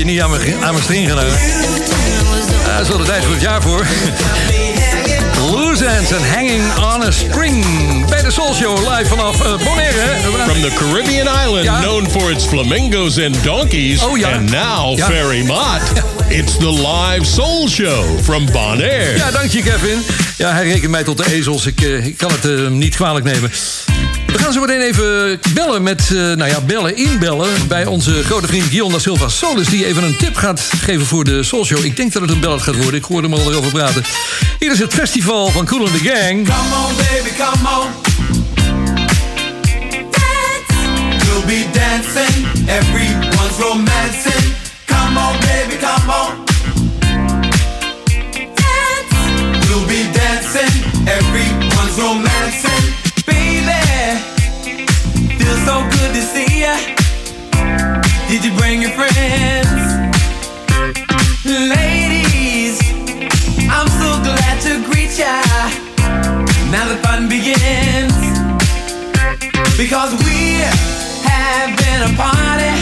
Je 0.00 0.06
niet 0.06 0.20
aan 0.20 0.30
mijn, 0.30 0.64
aan 0.64 0.72
mijn 0.72 0.82
string? 0.82 1.06
Ja, 1.08 1.14
dat 1.14 2.80
is 2.82 2.88
wel 2.88 2.98
de 2.98 3.04
tijd 3.04 3.24
voor 3.24 3.32
het 3.32 3.42
jaar 3.42 3.62
voor. 3.62 3.86
Loose 5.52 5.86
Ends 5.86 6.12
and 6.12 6.26
Hanging 6.26 6.62
on 6.76 7.02
a 7.02 7.10
String. 7.10 7.64
Bij 8.08 8.22
de 8.22 8.30
Soul 8.30 8.54
Show 8.54 8.78
live 8.78 9.08
vanaf 9.08 9.46
uh, 9.46 9.56
Bonaire. 9.64 10.16
From 10.46 10.60
the 10.60 10.70
Caribbean 10.74 11.26
island 11.46 11.64
Ja. 11.64 11.80
known 11.80 12.10
for 12.10 12.30
its 12.30 12.44
flamingos 12.46 13.18
and 13.18 13.44
donkeys. 13.44 14.02
Oh, 14.02 14.18
ja. 14.18 14.30
And 14.32 14.50
now 14.50 14.96
Ja. 14.98 15.06
Ferry 15.06 15.44
Mott. 15.46 15.80
It's 16.28 16.56
the 16.56 16.70
live 16.72 17.24
soul 17.24 17.68
show 17.68 18.04
from 18.22 18.46
Bonaire. 18.52 19.16
Ja, 19.16 19.30
dank 19.30 19.50
je, 19.50 19.62
Kevin. 19.62 19.98
Ja, 20.36 20.52
hij 20.52 20.64
rekent 20.64 20.90
mij 20.90 21.02
tot 21.04 21.16
de 21.16 21.32
ezels. 21.32 21.66
Ik, 21.66 21.80
eh, 21.80 22.06
ik 22.06 22.16
kan 22.16 22.30
het 22.30 22.44
eh, 22.44 22.68
niet 22.68 22.94
kwalijk 22.96 23.24
nemen. 23.24 23.50
Gaan 24.40 24.52
zo 24.52 24.60
meteen 24.60 24.80
even 24.80 25.40
bellen 25.54 25.82
met, 25.82 26.00
eh, 26.00 26.16
nou 26.16 26.44
ja, 26.44 26.60
bellen, 26.60 26.96
inbellen... 26.96 27.68
bij 27.68 27.86
onze 27.86 28.24
grote 28.24 28.46
vriend 28.46 28.64
Guillaume 28.64 28.92
da 28.92 28.98
Silva 28.98 29.28
Solis... 29.28 29.68
die 29.68 29.86
even 29.86 30.02
een 30.02 30.16
tip 30.16 30.36
gaat 30.36 30.60
geven 30.60 31.06
voor 31.06 31.24
de 31.24 31.42
Soul 31.42 31.64
Show. 31.64 31.84
Ik 31.84 31.96
denk 31.96 32.12
dat 32.12 32.22
het 32.22 32.30
een 32.30 32.40
ballad 32.40 32.62
gaat 32.62 32.76
worden. 32.76 32.94
Ik 32.94 33.04
hoorde 33.04 33.28
hem 33.28 33.36
al 33.38 33.50
erover 33.52 33.70
praten. 33.70 34.04
Hier 34.58 34.72
is 34.72 34.78
het 34.78 34.94
festival 34.94 35.50
van 35.50 35.64
Cool 35.64 35.86
and 35.86 35.92
the 35.92 36.08
Gang. 36.08 36.46
Come 36.46 36.86
on, 36.86 36.96
baby, 36.96 37.36
come 37.36 37.68
on. 37.78 37.88
We'll 41.18 41.44
be 41.46 41.66
dancing, 41.72 42.46
everyone's 42.66 43.58
romancing. 43.58 43.89
Begins. 67.52 68.14
Because 69.76 70.12
we 70.24 70.62
have 71.26 71.70
been 71.82 72.00
a 72.08 72.12
party. 72.16 72.74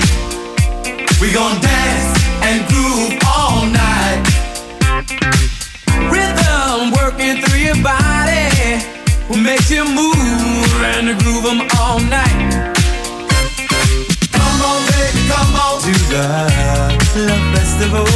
We 1.20 1.32
gon' 1.32 1.56
dance 1.60 2.10
and 2.46 2.56
groove 2.68 3.14
all 3.26 3.64
night. 3.66 4.20
Rhythm 6.12 6.92
working 7.00 7.34
through 7.42 7.60
your 7.68 7.80
body 7.82 8.48
will 9.28 9.42
make 9.50 9.68
you 9.70 9.84
move 9.84 10.72
and 10.92 11.18
groove 11.20 11.46
'em 11.52 11.60
all 11.78 12.00
night. 12.00 12.40
Come 14.36 14.58
on, 14.70 14.80
baby, 14.90 15.20
come 15.32 15.52
on 15.64 15.76
to 15.86 15.94
the 16.12 16.24
love 17.26 17.44
festival. 17.54 18.08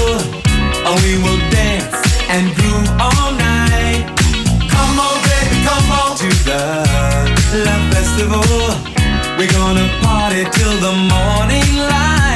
And 0.87 0.97
we 1.05 1.13
will 1.25 1.43
dance 1.51 1.97
and 2.35 2.45
groove 2.57 2.89
all 3.01 3.33
night. 3.33 3.62
Love 7.65 7.85
festival. 7.93 8.43
We're 9.39 9.53
gonna 9.53 9.89
party 10.03 10.45
till 10.57 10.75
the 10.81 10.93
morning 11.13 11.77
light. 11.77 12.32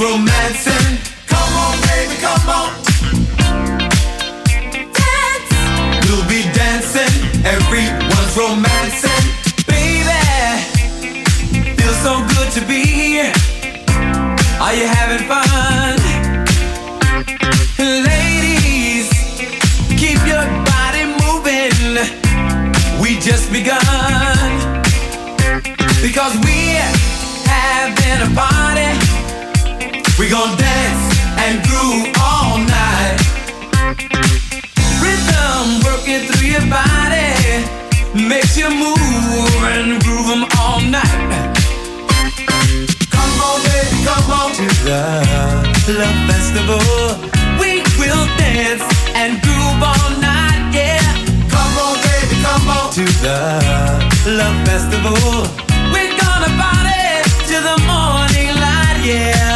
Romancing. 0.00 0.96
Come 1.26 1.52
on, 1.64 1.76
baby, 1.92 2.16
come 2.20 2.48
on. 2.48 2.70
Dance. 4.96 5.52
We'll 6.08 6.26
be 6.26 6.42
dancing, 6.56 7.12
everyone's 7.44 8.34
romancing. 8.34 9.24
Baby, 9.68 10.24
feels 11.76 12.00
so 12.00 12.24
good 12.32 12.50
to 12.56 12.60
be 12.66 12.80
here. 12.82 13.32
Are 14.58 14.74
you 14.74 14.86
having 14.86 15.26
fun? 15.28 15.98
Ladies, 17.78 19.10
keep 20.00 20.20
your 20.26 20.46
body 20.64 21.04
moving. 21.24 22.00
We 23.02 23.20
just 23.20 23.52
begun. 23.52 24.80
Because 26.00 26.34
we 26.46 26.80
have 27.44 27.94
been 27.96 28.32
a 28.32 28.34
party. 28.34 28.69
We 30.30 30.36
gon' 30.36 30.56
dance 30.58 31.18
and 31.42 31.60
groove 31.66 32.06
all 32.22 32.58
night. 32.58 33.18
Rhythm 35.02 35.82
working 35.82 36.22
through 36.30 36.46
your 36.46 36.66
body 36.70 37.34
makes 38.14 38.56
you 38.56 38.70
move 38.70 39.58
and 39.74 40.00
groove 40.04 40.46
all 40.56 40.80
night. 40.82 41.50
Come 43.10 43.34
on, 43.42 43.58
baby, 43.66 43.98
come 44.06 44.30
on 44.30 44.50
to 44.54 44.66
the 44.86 45.98
love 45.98 46.18
festival. 46.30 46.78
We 47.58 47.82
will 47.98 48.26
dance 48.38 48.86
and 49.16 49.42
groove 49.42 49.82
all 49.82 50.10
night, 50.22 50.70
yeah. 50.70 51.02
Come 51.50 51.74
on, 51.74 51.96
baby, 52.06 52.36
come 52.46 52.68
on 52.70 52.92
to 52.94 53.04
the 53.26 54.30
love 54.38 54.58
festival. 54.64 55.42
We're 55.90 56.14
gonna 56.22 56.54
party 56.54 57.18
till 57.48 57.62
the 57.66 57.82
morning 57.82 58.54
light, 58.62 59.02
yeah. 59.02 59.49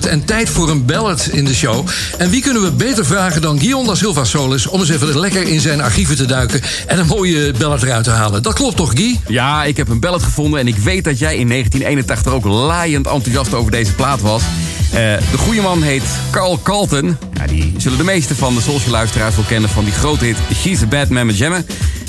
En 0.00 0.24
tijd 0.24 0.48
voor 0.48 0.70
een 0.70 0.84
ballad 0.84 1.28
in 1.30 1.44
de 1.44 1.54
show. 1.54 1.86
En 2.18 2.30
wie 2.30 2.42
kunnen 2.42 2.62
we 2.62 2.70
beter 2.72 3.06
vragen 3.06 3.42
dan 3.42 3.58
Guillaume 3.58 3.86
da 3.88 3.94
Silva 3.94 4.24
Solis... 4.24 4.66
om 4.66 4.80
eens 4.80 4.88
even 4.88 5.18
lekker 5.18 5.48
in 5.48 5.60
zijn 5.60 5.80
archieven 5.80 6.16
te 6.16 6.24
duiken... 6.24 6.60
en 6.86 6.98
een 6.98 7.06
mooie 7.06 7.52
ballad 7.58 7.82
eruit 7.82 8.04
te 8.04 8.10
halen. 8.10 8.42
Dat 8.42 8.54
klopt 8.54 8.76
toch, 8.76 8.90
Guy? 8.94 9.20
Ja, 9.28 9.64
ik 9.64 9.76
heb 9.76 9.88
een 9.88 10.00
ballad 10.00 10.22
gevonden 10.22 10.60
en 10.60 10.66
ik 10.66 10.76
weet 10.76 11.04
dat 11.04 11.18
jij 11.18 11.36
in 11.36 11.48
1981 11.48 12.32
ook 12.32 12.44
laaiend 12.44 13.06
enthousiast 13.06 13.54
over 13.54 13.70
deze 13.70 13.92
plaat 13.92 14.20
was. 14.20 14.42
Eh, 14.92 14.98
de 15.30 15.38
goede 15.38 15.60
man 15.60 15.82
heet 15.82 16.04
Carl 16.30 16.60
Carlton. 16.62 17.16
Ja, 17.34 17.46
die 17.46 17.74
zullen 17.76 17.98
de 17.98 18.04
meeste 18.04 18.34
van 18.34 18.54
de 18.54 18.60
Soulsje 18.60 18.90
luisteraars 18.90 19.34
wel 19.34 19.44
kennen 19.44 19.70
van 19.70 19.84
die 19.84 19.92
grote 19.92 20.24
hit 20.24 20.36
She's 20.54 20.82
a 20.82 20.86
Bad 20.86 21.08
Man 21.08 21.26
met 21.26 21.38
Jammen. 21.38 21.66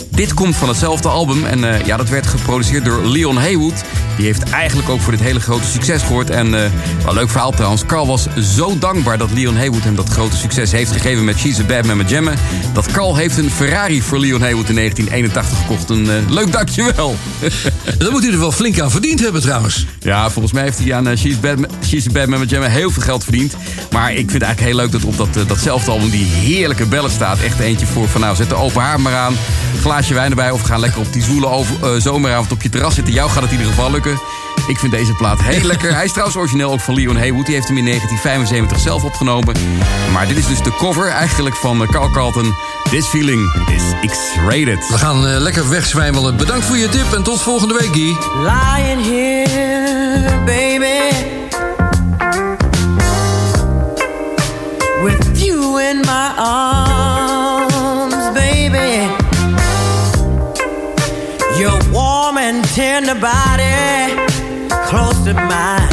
Dit 0.10 0.34
komt 0.34 0.56
van 0.56 0.68
hetzelfde 0.68 1.08
album 1.08 1.46
en 1.46 1.64
eh, 1.64 1.86
ja, 1.86 1.98
dat 1.98 2.10
werd 2.10 2.28
geproduceerd 2.28 2.86
door 2.86 3.06
Leon 3.06 3.38
Haywood. 3.38 3.84
Die 4.16 4.26
heeft 4.26 4.50
eigenlijk 4.50 4.90
ook 4.90 5.02
voor 5.02 5.12
dit 5.12 5.22
hele 5.22 5.40
grote 5.40 5.68
succes 5.68 6.04
gehoord. 6.04 6.30
En 6.30 6.64
eh, 6.64 6.70
wel 7.04 7.14
leuk 7.14 7.30
verhaal 7.30 7.52
trouwens. 7.52 7.86
Carl 7.86 8.08
was 8.08 8.28
zo 8.56 8.78
dankbaar 8.80 9.18
dat 9.18 9.32
Leon 9.32 9.58
Haywood 9.58 9.84
hem 9.84 9.96
dat 9.96 10.10
grote 10.10 10.36
succes 10.36 10.72
heeft 10.72 10.92
gegeven 10.92 11.24
met 11.24 11.38
She's 11.38 11.60
a 11.60 11.64
Bad 11.64 11.86
Man 11.86 11.98
met 11.98 12.10
Jammen. 12.10 12.38
Dat 12.74 12.92
Carl 12.92 13.16
heeft 13.16 13.38
een 13.38 13.52
Ferrari 13.52 14.02
voor 14.02 14.20
Leon 14.20 14.42
Haywood 14.42 14.70
in 14.70 14.76
1981 14.76 15.58
gekocht. 15.58 15.90
Een 15.90 16.10
eh, 16.10 16.30
leuk 16.30 16.52
dankjewel. 16.52 17.16
Dan 17.98 18.12
moet 18.12 18.24
hij 18.24 18.32
er 18.32 18.40
wel 18.40 18.52
flink 18.52 18.80
aan 18.80 18.92
verdiend 18.92 19.20
hebben 19.20 19.42
trouwens. 19.42 19.86
Ja, 20.00 20.30
volgens 20.30 20.54
mij 20.54 20.64
heeft 20.64 20.80
hij 20.80 20.94
aan 20.94 21.08
eh, 21.08 21.18
She's, 21.18 21.40
Bad, 21.40 21.58
She's 21.86 22.08
a 22.08 22.12
Bad 22.12 22.28
Man 22.28 22.40
met 22.40 22.50
Jammen 22.50 22.72
heel 22.72 22.92
veel 22.92 23.04
geld 23.04 23.24
verdiend. 23.24 23.56
Maar 23.92 24.12
ik 24.12 24.18
vind 24.18 24.32
het 24.32 24.42
eigenlijk 24.42 24.76
heel 24.76 24.84
leuk 24.84 24.92
dat 24.92 25.04
op 25.04 25.18
dat, 25.18 25.48
datzelfde 25.48 25.92
album 25.92 26.10
die 26.10 26.26
heerlijke 26.26 26.86
bellen 26.86 27.12
staat. 27.12 27.40
Echt 27.40 27.60
eentje 27.60 27.86
voor 27.86 28.08
van 28.08 28.22
nou, 28.22 28.36
zet 28.36 28.50
de 28.50 28.56
open 28.56 28.82
haard 28.82 29.00
maar 29.00 29.16
aan. 29.16 29.36
Glaasje 29.82 30.14
wijn 30.14 30.30
erbij 30.30 30.52
of 30.52 30.62
we 30.62 30.68
gaan 30.68 30.80
lekker 30.80 31.00
op 31.00 31.14
die 31.14 31.24
zwoele 31.24 31.48
over, 31.48 32.02
zomeravond 32.02 32.52
op 32.52 32.62
je 32.62 32.70
terras 32.70 32.96
zitten. 32.96 33.14
Jou 33.14 33.30
gaat 33.30 33.42
het 33.42 33.52
in 33.52 33.58
ieder 33.58 33.74
geval 33.74 33.92
lukken. 33.92 34.03
Ik 34.68 34.80
vind 34.80 34.92
deze 34.92 35.14
plaat 35.14 35.42
heel 35.42 35.62
lekker. 35.64 35.94
Hij 35.96 36.04
is 36.04 36.12
trouwens 36.12 36.38
origineel 36.38 36.72
ook 36.72 36.80
van 36.80 36.94
Leon 36.94 37.18
Haywood. 37.18 37.46
Die 37.46 37.56
heeft 37.56 37.68
hem 37.68 37.78
in 37.78 37.86
1975 37.86 38.80
zelf 38.80 39.04
opgenomen. 39.04 39.56
Maar 40.12 40.28
dit 40.28 40.38
is 40.38 40.48
dus 40.48 40.62
de 40.62 40.76
cover 40.78 41.08
eigenlijk 41.08 41.56
van 41.56 41.82
eh, 41.82 41.90
Carl 41.90 42.10
Carlton. 42.10 42.56
This 42.90 43.06
feeling 43.06 43.54
is 43.68 44.10
X-rated. 44.12 44.88
We 44.90 44.98
gaan 44.98 45.28
eh, 45.28 45.40
lekker 45.40 45.70
wegzwijmelen. 45.70 46.38
Bedankt 46.38 46.66
voor 46.66 46.78
je 46.78 46.90
tip 46.90 47.14
en 47.14 47.24
tot 47.24 47.42
volgende 47.42 47.74
week, 47.74 47.94
Guy. 47.94 48.18
Lying 48.36 49.06
here, 49.06 50.44
baby. 50.46 51.32
With 55.04 55.42
you 55.44 55.82
in 55.82 56.00
my 56.00 56.32
arms, 56.38 58.16
baby. 58.34 59.08
Your 61.58 61.92
warm 61.92 62.13
and 62.54 62.66
tender 62.66 63.16
body 63.16 64.14
close 64.88 65.24
to 65.24 65.34
mine. 65.34 65.90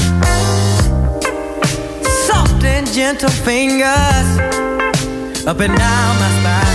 Soft 2.26 2.62
and 2.64 2.86
gentle 2.92 3.30
fingers 3.30 4.28
up 5.46 5.60
and 5.60 5.74
down 5.76 6.16
my 6.20 6.30
spine. 6.40 6.69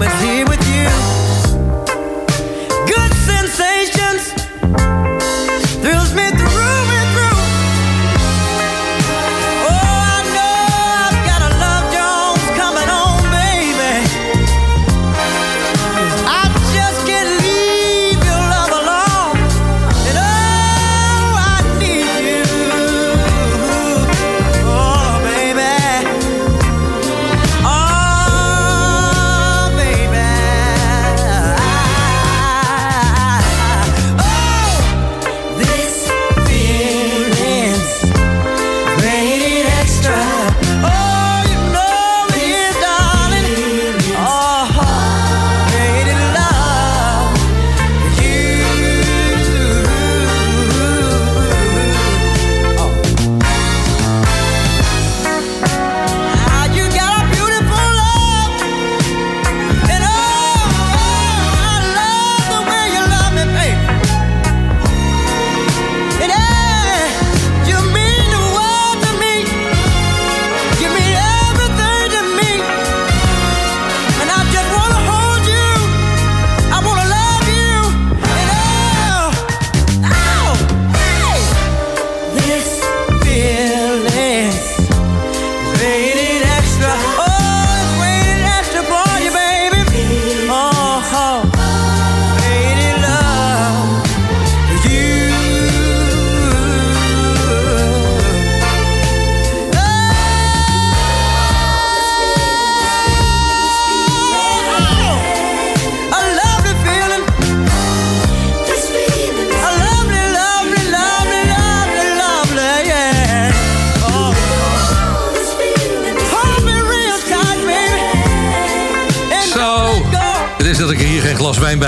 moment 0.00 0.22
here 0.22 0.49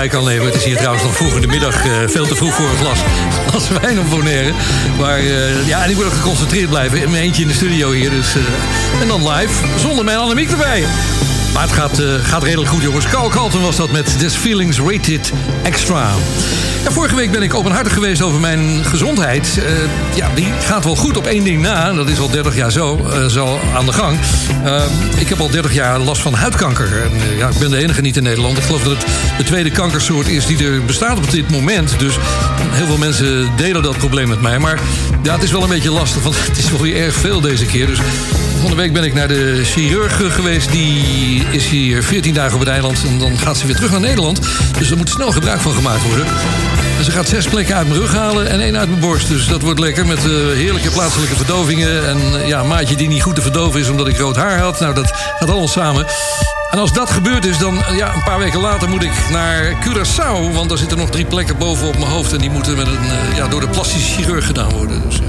kan 0.07 0.23
nemen. 0.23 0.45
Het 0.45 0.55
is 0.55 0.63
hier 0.63 0.77
trouwens 0.77 1.03
nog 1.03 1.15
vroeg 1.15 1.35
in 1.35 1.41
de 1.41 1.47
middag. 1.47 1.85
eh, 1.85 1.91
veel 2.07 2.25
te 2.25 2.35
vroeg 2.35 2.53
voor 2.53 2.69
een 2.69 2.77
glas, 2.77 2.99
glas 3.47 3.67
wijn 3.81 3.99
op 3.99 4.09
Bonaire. 4.09 4.51
Maar 4.99 5.17
eh, 5.17 5.67
ja, 5.67 5.83
en 5.83 5.89
ik 5.89 5.95
moet 5.95 6.05
ook 6.05 6.13
geconcentreerd 6.13 6.69
blijven. 6.69 7.01
In 7.01 7.11
mijn 7.11 7.23
eentje 7.23 7.41
in 7.41 7.47
de 7.47 7.53
studio 7.53 7.91
hier. 7.91 8.09
Dus, 8.09 8.35
eh, 8.35 9.01
en 9.01 9.07
dan 9.07 9.29
live, 9.29 9.53
zonder 9.77 10.05
mijn 10.05 10.17
Annemiek 10.17 10.51
erbij. 10.51 10.83
Maar 11.53 11.63
het 11.63 11.71
gaat, 11.71 11.99
eh, 11.99 12.07
gaat 12.23 12.43
redelijk 12.43 12.69
goed, 12.69 12.81
jongens. 12.81 13.07
Carl 13.07 13.29
Carlton 13.29 13.61
was 13.61 13.75
dat 13.75 13.91
met 13.91 14.19
This 14.19 14.35
Feelings 14.35 14.79
Rated 14.79 15.31
Extra. 15.63 16.11
Vorige 16.89 17.15
week 17.15 17.31
ben 17.31 17.41
ik 17.41 17.53
openhartig 17.53 17.93
geweest 17.93 18.21
over 18.21 18.39
mijn 18.39 18.85
gezondheid. 18.85 19.57
Eh, 19.57 19.73
ja, 20.15 20.29
die 20.35 20.47
gaat 20.59 20.83
wel 20.83 20.95
goed 20.95 21.17
op 21.17 21.27
één 21.27 21.43
ding 21.43 21.61
na. 21.61 21.93
Dat 21.93 22.09
is 22.09 22.19
al 22.19 22.29
30 22.29 22.55
jaar 22.55 22.71
zo, 22.71 22.97
eh, 22.97 23.25
zo 23.25 23.59
aan 23.75 23.85
de 23.85 23.93
gang. 23.93 24.17
Ik 25.17 25.29
heb 25.29 25.39
al 25.39 25.49
30 25.49 25.73
jaar 25.73 25.99
last 25.99 26.21
van 26.21 26.33
huidkanker. 26.33 27.03
En, 27.03 27.37
ja, 27.37 27.49
ik 27.49 27.57
ben 27.57 27.69
de 27.69 27.77
enige 27.77 28.01
niet 28.01 28.17
in 28.17 28.23
Nederland. 28.23 28.57
Ik 28.57 28.63
geloof 28.63 28.83
dat 28.83 28.97
het 28.97 29.05
de 29.37 29.43
tweede 29.43 29.71
kankersoort 29.71 30.27
is 30.27 30.45
die 30.45 30.65
er 30.65 30.85
bestaat 30.85 31.17
op 31.17 31.31
dit 31.31 31.49
moment. 31.49 31.99
Dus 31.99 32.13
heel 32.71 32.85
veel 32.85 32.97
mensen 32.97 33.49
delen 33.55 33.83
dat 33.83 33.97
probleem 33.97 34.27
met 34.27 34.41
mij. 34.41 34.59
Maar 34.59 34.79
ja, 35.23 35.33
het 35.33 35.43
is 35.43 35.51
wel 35.51 35.63
een 35.63 35.69
beetje 35.69 35.91
lastig, 35.91 36.23
want 36.23 36.35
het 36.47 36.57
is 36.57 36.69
wel 36.69 36.81
weer 36.81 36.95
erg 36.95 37.15
veel 37.15 37.41
deze 37.41 37.65
keer. 37.65 37.87
Dus 37.87 37.99
van 38.63 38.71
de 38.71 38.77
week 38.77 38.93
ben 38.93 39.03
ik 39.03 39.13
naar 39.13 39.27
de 39.27 39.61
chirurg 39.63 40.35
geweest. 40.35 40.71
Die 40.71 41.43
is 41.51 41.69
hier 41.69 42.03
14 42.03 42.33
dagen 42.33 42.53
op 42.53 42.59
het 42.59 42.69
eiland. 42.69 43.03
En 43.07 43.19
dan 43.19 43.37
gaat 43.37 43.57
ze 43.57 43.65
weer 43.65 43.75
terug 43.75 43.91
naar 43.91 43.99
Nederland. 43.99 44.39
Dus 44.77 44.91
er 44.91 44.97
moet 44.97 45.09
snel 45.09 45.31
gebruik 45.31 45.61
van 45.61 45.73
gemaakt 45.73 46.03
worden. 46.03 46.25
En 46.97 47.03
ze 47.03 47.11
gaat 47.11 47.27
zes 47.27 47.47
plekken 47.47 47.75
uit 47.75 47.87
mijn 47.87 47.99
rug 47.99 48.13
halen 48.13 48.49
en 48.49 48.61
één 48.61 48.77
uit 48.77 48.89
mijn 48.89 49.01
borst. 49.01 49.27
Dus 49.27 49.47
dat 49.47 49.61
wordt 49.61 49.79
lekker 49.79 50.05
met 50.05 50.17
eh, 50.17 50.31
heerlijke 50.53 50.89
plaatselijke 50.89 51.35
verdovingen. 51.35 52.07
En 52.07 52.17
eh, 52.17 52.47
ja, 52.47 52.63
maatje 52.63 52.95
die 52.95 53.07
niet 53.07 53.21
goed 53.21 53.35
te 53.35 53.41
verdoven 53.41 53.79
is 53.79 53.89
omdat 53.89 54.07
ik 54.07 54.17
rood 54.17 54.35
haar 54.35 54.59
had. 54.59 54.79
Nou, 54.79 54.93
dat 54.93 55.11
gaat 55.39 55.49
allemaal 55.49 55.67
samen. 55.67 56.05
En 56.71 56.79
als 56.79 56.93
dat 56.93 57.09
gebeurd 57.09 57.45
is, 57.45 57.57
dan 57.57 57.81
ja, 57.95 58.13
een 58.13 58.23
paar 58.23 58.39
weken 58.39 58.59
later 58.59 58.89
moet 58.89 59.03
ik 59.03 59.29
naar 59.31 59.75
Curaçao. 59.87 60.53
Want 60.53 60.69
daar 60.69 60.77
zitten 60.77 60.97
nog 60.97 61.09
drie 61.09 61.25
plekken 61.25 61.57
boven 61.57 61.87
op 61.87 61.97
mijn 61.97 62.11
hoofd. 62.11 62.33
En 62.33 62.39
die 62.39 62.49
moeten 62.49 62.75
met 62.75 62.87
een, 62.87 63.11
eh, 63.11 63.37
ja, 63.37 63.47
door 63.47 63.59
de 63.59 63.67
plastische 63.67 64.13
chirurg 64.13 64.45
gedaan 64.45 64.69
worden. 64.69 65.01
Dus, 65.09 65.19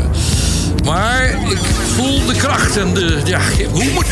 maar 0.84 1.24
ik 1.50 1.58
voel 1.94 2.26
de 2.26 2.34
kracht 2.34 2.76
en 2.76 2.94
de... 2.94 3.20
Ja, 3.24 3.40
hoe 3.70 3.90
moet... 3.90 4.06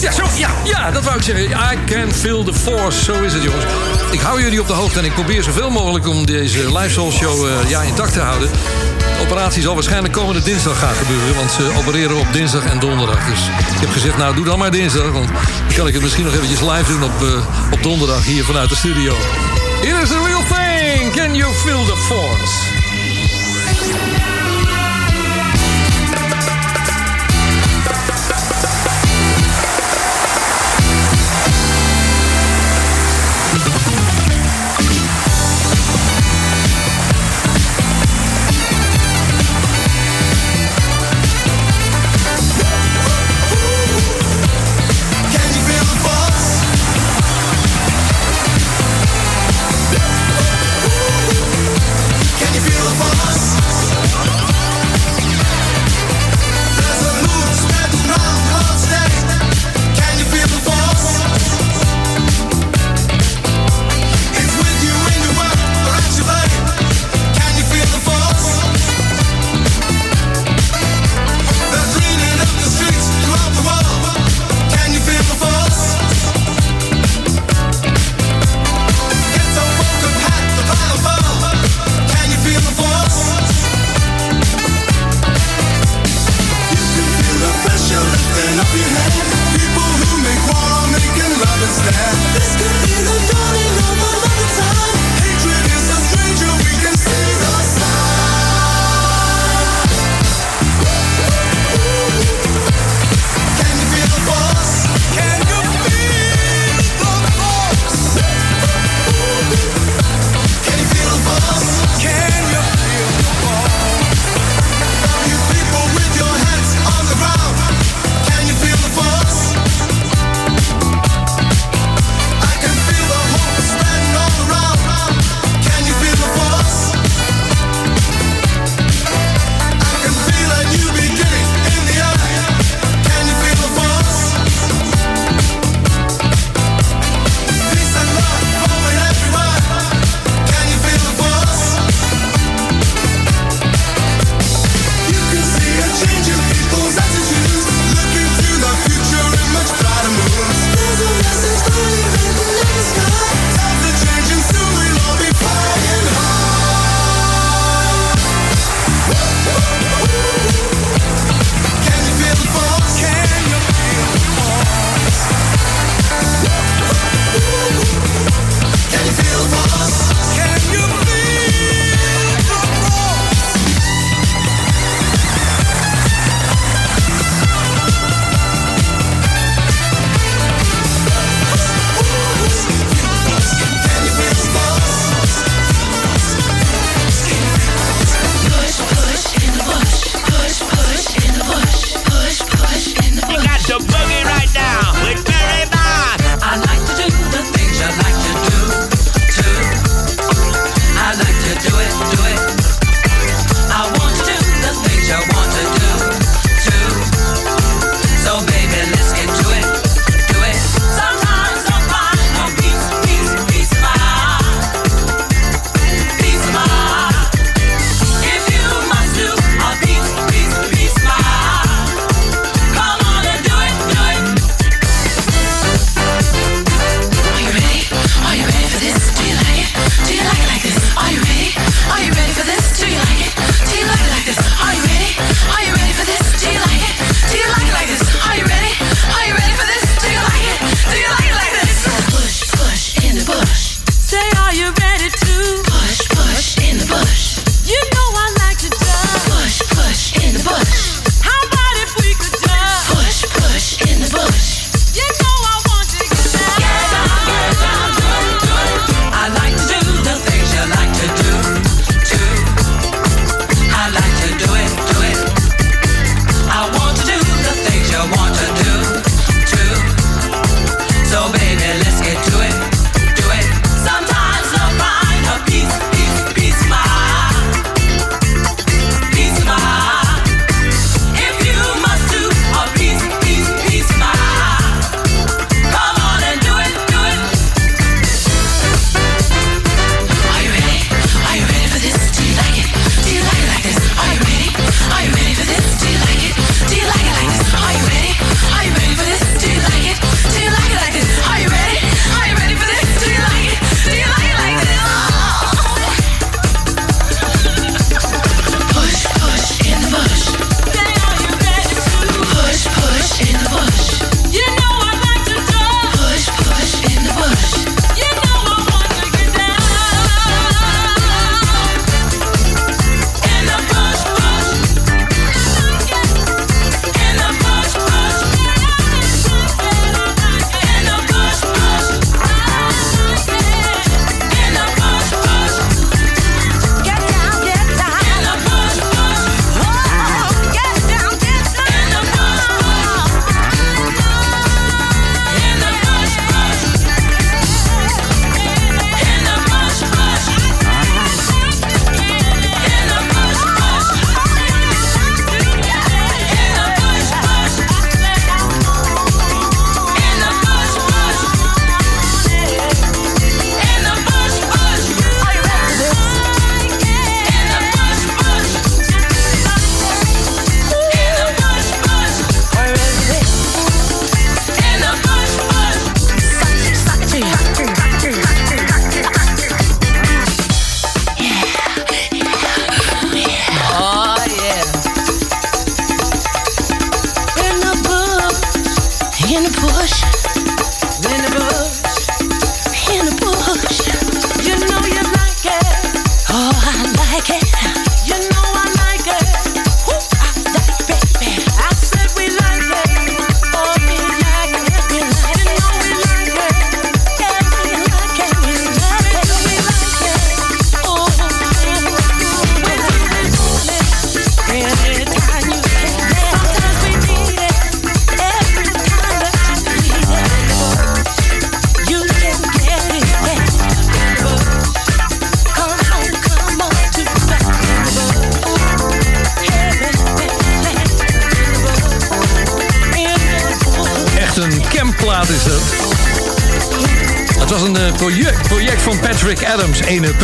Ja, 0.00 0.12
zo, 0.12 0.24
ja, 0.36 0.50
ja, 0.64 0.90
dat 0.90 1.04
wou 1.04 1.16
ik 1.16 1.22
zeggen. 1.22 1.44
I 1.50 1.92
can 1.92 2.12
feel 2.12 2.44
the 2.44 2.54
force. 2.54 3.04
Zo 3.04 3.22
is 3.22 3.32
het, 3.32 3.42
jongens. 3.42 3.64
Ik 4.10 4.20
hou 4.20 4.42
jullie 4.42 4.60
op 4.60 4.66
de 4.66 4.72
hoogte 4.72 4.98
en 4.98 5.04
ik 5.04 5.14
probeer 5.14 5.42
zoveel 5.42 5.70
mogelijk... 5.70 6.08
om 6.08 6.26
deze 6.26 6.78
live 6.78 6.90
soul 6.90 7.12
show 7.12 7.46
eh, 7.46 7.68
ja, 7.68 7.82
intact 7.82 8.12
te 8.12 8.20
houden. 8.20 8.50
De 8.98 9.20
operatie 9.22 9.62
zal 9.62 9.74
waarschijnlijk 9.74 10.14
komende 10.14 10.42
dinsdag 10.42 10.78
gaan 10.78 10.94
gebeuren... 10.94 11.34
want 11.34 11.50
ze 11.50 11.72
opereren 11.78 12.16
op 12.16 12.32
dinsdag 12.32 12.64
en 12.64 12.78
donderdag. 12.78 13.26
Dus 13.26 13.40
ik 13.74 13.80
heb 13.80 13.90
gezegd, 13.90 14.16
nou, 14.16 14.34
doe 14.34 14.44
dan 14.44 14.58
maar 14.58 14.70
dinsdag... 14.70 15.10
want 15.10 15.26
dan 15.26 15.76
kan 15.76 15.86
ik 15.86 15.92
het 15.92 16.02
misschien 16.02 16.24
nog 16.24 16.34
eventjes 16.34 16.60
live 16.60 16.92
doen 16.92 17.04
op, 17.04 17.22
eh, 17.22 17.72
op 17.72 17.82
donderdag... 17.82 18.24
hier 18.24 18.44
vanuit 18.44 18.68
de 18.68 18.76
studio. 18.76 19.14
Here 19.80 20.02
is 20.02 20.08
the 20.08 20.22
real 20.26 20.42
thing. 20.42 21.12
Can 21.12 21.34
you 21.34 21.54
feel 21.54 21.84
the 21.84 21.96
force? 21.96 22.77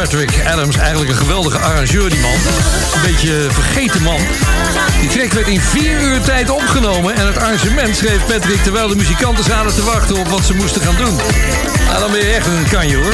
Patrick 0.05 0.47
Adams, 0.47 0.77
eigenlijk 0.77 1.11
een 1.11 1.17
geweldige 1.17 1.59
arrangeur, 1.59 2.11
die 2.11 2.21
man. 2.21 2.31
Een 2.95 3.13
beetje 3.13 3.47
vergeten 3.51 4.03
man. 4.03 4.21
Die 5.01 5.09
track 5.09 5.33
werd 5.33 5.49
in 5.49 5.61
vier 5.61 6.01
uur 6.01 6.21
tijd 6.21 6.51
opgenomen. 6.51 7.15
En 7.15 7.27
het 7.27 7.39
arrangement 7.39 7.97
schreef 7.97 8.27
Patrick 8.27 8.63
terwijl 8.63 8.89
de 8.89 8.97
muzikanten 8.97 9.45
zaten 9.45 9.75
te 9.75 9.85
wachten 9.85 10.17
op 10.17 10.29
wat 10.29 10.45
ze 10.45 10.55
moesten 10.55 10.83
gaan 10.83 10.97
doen. 10.97 11.17
Nou, 11.87 11.99
dan 11.99 12.11
ben 12.11 12.21
je 12.21 12.35
echt 12.35 12.47
een 12.47 12.69
kanje 12.71 12.97
hoor. 12.97 13.13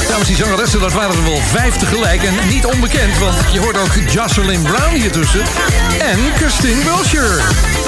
Trouwens, 0.00 0.28
die 0.28 0.36
zangeressen, 0.36 0.80
dat 0.80 0.92
waren 0.92 1.16
er 1.16 1.24
wel 1.24 1.40
vijf 1.50 1.76
tegelijk. 1.76 2.22
En 2.22 2.34
niet 2.48 2.66
onbekend, 2.66 3.18
want 3.18 3.34
je 3.52 3.60
hoort 3.60 3.78
ook 3.78 3.94
Jocelyn 4.10 4.62
Brown 4.62 4.94
hier 4.94 5.12
tussen. 5.12 5.40
En 5.98 6.18
Christine 6.36 6.84
Wilshire. 6.84 7.40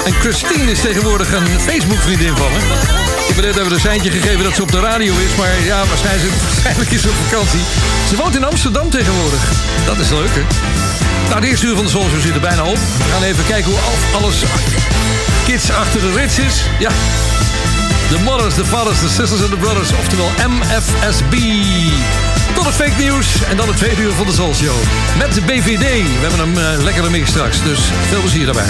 En 0.05 0.13
Christine 0.13 0.71
is 0.71 0.81
tegenwoordig 0.81 1.33
een 1.33 1.59
Facebook-vriendin 1.59 2.35
van 2.35 2.51
me. 2.51 3.04
Heb 3.27 3.43
net 3.45 3.57
even 3.57 3.71
een 3.71 3.79
seintje 3.79 4.11
gegeven 4.11 4.43
dat 4.43 4.55
ze 4.55 4.61
op 4.61 4.71
de 4.71 4.79
radio 4.79 5.13
is. 5.13 5.35
Maar 5.37 5.49
ja, 5.65 5.85
waarschijnlijk, 5.85 6.33
waarschijnlijk 6.47 6.91
is 6.91 7.01
ze 7.01 7.09
op 7.09 7.15
vakantie. 7.29 7.59
Ze 8.09 8.15
woont 8.15 8.35
in 8.35 8.43
Amsterdam 8.43 8.89
tegenwoordig. 8.89 9.41
Dat 9.85 9.97
is 9.97 10.09
leuk, 10.09 10.29
hè? 10.33 10.41
Nou, 11.29 11.41
de 11.41 11.47
eerste 11.47 11.65
uur 11.65 11.75
van 11.75 11.83
de 11.83 11.89
Soulshow 11.91 12.21
zit 12.21 12.33
er 12.33 12.39
bijna 12.39 12.63
op. 12.63 12.77
We 12.77 13.03
gaan 13.13 13.23
even 13.23 13.45
kijken 13.45 13.71
hoe 13.71 13.79
al- 13.79 14.19
alles 14.21 14.35
kids 15.45 15.71
achter 15.71 16.01
de 16.01 16.11
rits 16.15 16.39
is. 16.39 16.55
Ja, 16.79 16.89
de 18.09 18.19
mothers, 18.19 18.55
de 18.55 18.65
fathers, 18.65 18.99
de 18.99 19.07
sisters 19.07 19.41
en 19.43 19.49
de 19.49 19.57
brothers. 19.57 19.89
Oftewel 19.99 20.31
MFSB. 20.47 21.35
Tot 22.55 22.65
het 22.65 22.75
fake 22.75 22.97
nieuws 22.97 23.27
en 23.49 23.57
dan 23.57 23.67
het 23.67 23.77
tweede 23.77 24.01
uur 24.01 24.11
van 24.13 24.25
de 24.25 24.33
Soul 24.33 24.53
Show. 24.55 24.75
Met 25.17 25.33
de 25.33 25.41
BVD. 25.41 25.79
We 26.19 26.27
hebben 26.27 26.39
hem 26.39 26.57
eh, 26.57 26.83
lekkere 26.83 27.09
mix 27.09 27.29
straks. 27.29 27.63
Dus 27.63 27.79
veel 28.09 28.19
plezier 28.21 28.45
daarbij. 28.45 28.69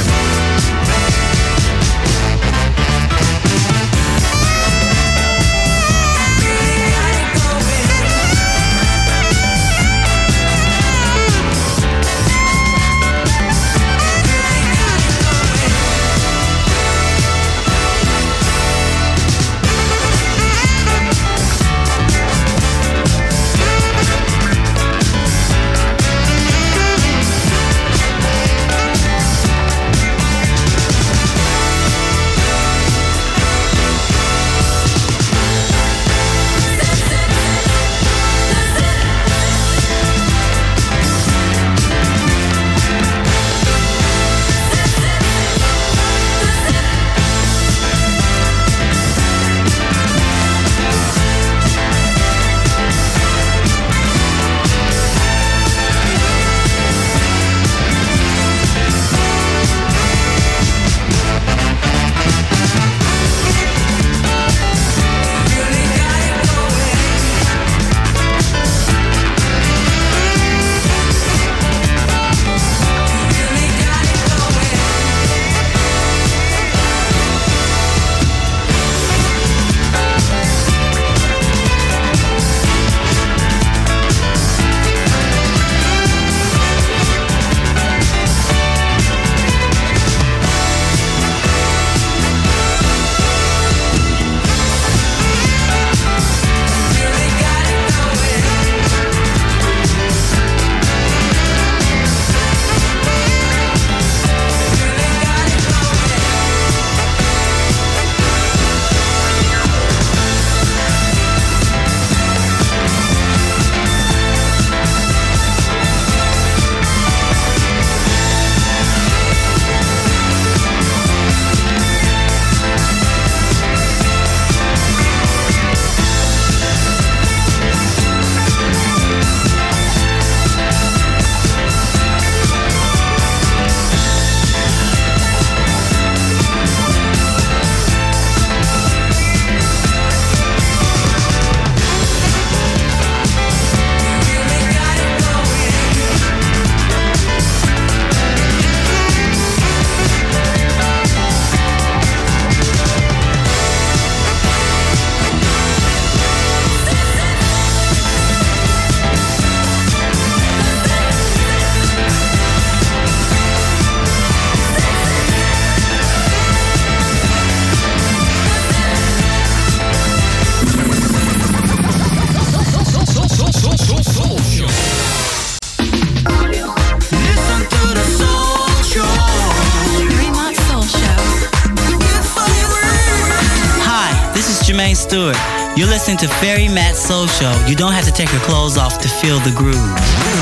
To 186.20 186.30
Fairy 186.30 186.70
Matt 186.70 186.96
Soul 186.96 187.28
Show. 187.28 187.52
You 187.68 187.76
don't 187.76 187.92
have 187.92 188.06
to 188.06 188.12
take 188.12 188.32
your 188.32 188.40
clothes 188.42 188.78
off 188.78 189.00
to 189.00 189.10
feel 189.10 189.38
the 189.40 189.52
groove. 189.52 190.35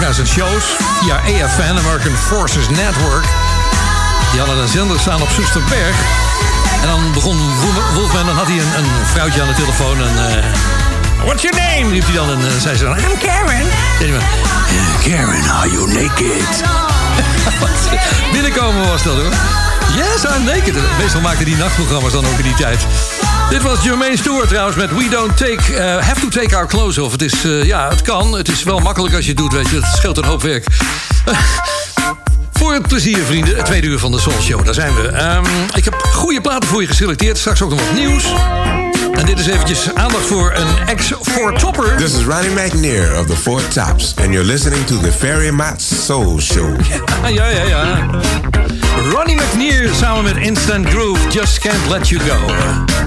Naar 0.00 0.14
zijn 0.14 0.26
shows 0.26 0.64
via 1.00 1.16
AFN, 1.16 1.78
American 1.78 2.16
Forces 2.26 2.68
Network. 2.68 3.24
Die 4.30 4.40
hadden 4.40 4.58
een 4.58 4.68
zender 4.68 5.00
staan 5.00 5.22
op 5.22 5.28
Soesterberg. 5.34 5.96
En 6.82 6.88
dan 6.88 7.12
begon 7.12 7.36
Wolf- 7.60 7.92
Wolfman, 7.94 8.26
dan 8.26 8.36
had 8.36 8.46
hij 8.46 8.56
een, 8.58 8.78
een 8.84 8.90
vrouwtje 9.12 9.40
aan 9.42 9.48
de 9.48 9.54
telefoon. 9.54 9.98
En, 10.00 10.28
eh, 10.28 10.44
What's 11.24 11.42
your 11.42 11.56
name? 11.56 11.90
riep 11.92 12.04
hij 12.04 12.14
dan. 12.14 12.30
En 12.30 12.40
eh, 12.46 12.60
zei 12.60 12.76
ze 12.76 12.84
dan, 12.84 12.98
I'm 12.98 13.18
Karen. 13.22 13.66
"Eh, 14.00 15.04
Karen, 15.04 15.50
are 15.50 15.70
you 15.70 15.92
naked? 15.92 16.62
Binnenkomen 18.32 18.86
was 18.86 19.02
dat 19.02 19.14
hoor. 19.14 19.32
Yes, 19.94 20.24
I'm 20.36 20.44
naked. 20.44 20.74
Meestal 20.98 21.20
maakten 21.20 21.44
die 21.44 21.56
nachtprogramma's 21.56 22.12
dan 22.12 22.26
ook 22.26 22.38
in 22.38 22.42
die 22.44 22.54
tijd. 22.54 22.86
Dit 23.54 23.62
was 23.62 23.82
Jermaine 23.82 24.16
Stewart 24.16 24.48
trouwens 24.48 24.76
met 24.76 24.90
We 24.90 25.08
Don't 25.08 25.36
take, 25.36 25.76
eh, 25.76 26.06
Have 26.06 26.20
to 26.20 26.28
Take 26.28 26.56
Our 26.56 26.66
Clothes 26.66 26.98
Off. 26.98 27.12
Het 27.12 27.22
is, 27.22 27.44
eh, 27.44 27.64
ja, 27.64 27.88
het 27.88 28.02
kan. 28.02 28.36
Het 28.36 28.48
is 28.48 28.62
wel 28.62 28.78
makkelijk 28.78 29.14
als 29.14 29.24
je 29.24 29.30
het 29.30 29.38
doet, 29.38 29.52
weet 29.52 29.68
je. 29.68 29.76
Het 29.76 29.96
scheelt 29.96 30.16
een 30.16 30.24
hoop 30.24 30.42
werk. 30.42 30.66
Voor 32.58 32.72
het 32.72 32.88
plezier, 32.88 33.18
vrienden. 33.24 33.56
Het 33.56 33.64
tweede 33.64 33.86
uur 33.86 33.98
van 33.98 34.12
de 34.12 34.20
Soul 34.20 34.40
Show. 34.40 34.64
Daar 34.64 34.74
zijn 34.74 34.94
we. 34.94 35.08
Ehm, 35.08 35.44
ik 35.74 35.84
heb 35.84 35.94
goede 35.94 36.40
platen 36.40 36.68
voor 36.68 36.80
je 36.80 36.86
geselecteerd. 36.86 37.38
Straks 37.38 37.62
ook 37.62 37.70
nog 37.70 37.80
wat 37.86 37.94
nieuws. 37.94 38.24
En 39.12 39.26
dit 39.26 39.38
is 39.38 39.46
eventjes 39.46 39.94
aandacht 39.94 40.26
voor 40.26 40.52
een 40.54 40.88
ex-Four-topper. 40.88 41.96
This 41.96 42.14
is 42.14 42.24
Ronnie 42.24 42.50
McNair 42.50 43.18
of 43.18 43.26
the 43.26 43.36
Four 43.36 43.68
Tops, 43.68 44.14
and 44.16 44.26
you're 44.26 44.46
listening 44.46 44.86
to 44.86 44.98
the 44.98 45.12
Ferry 45.12 45.50
Mott 45.50 45.82
Soul 45.82 46.40
Show. 46.40 46.76
Ja, 47.22 47.28
ja, 47.28 47.46
ja, 47.46 47.64
ja. 47.64 48.06
Ronnie 49.10 49.36
McNear 49.36 49.94
samen 49.94 50.24
met 50.24 50.36
Instant 50.36 50.88
Groove. 50.88 51.20
Just 51.30 51.58
Can't 51.58 51.88
Let 51.88 52.08
You 52.08 52.20
Go. 52.20 53.03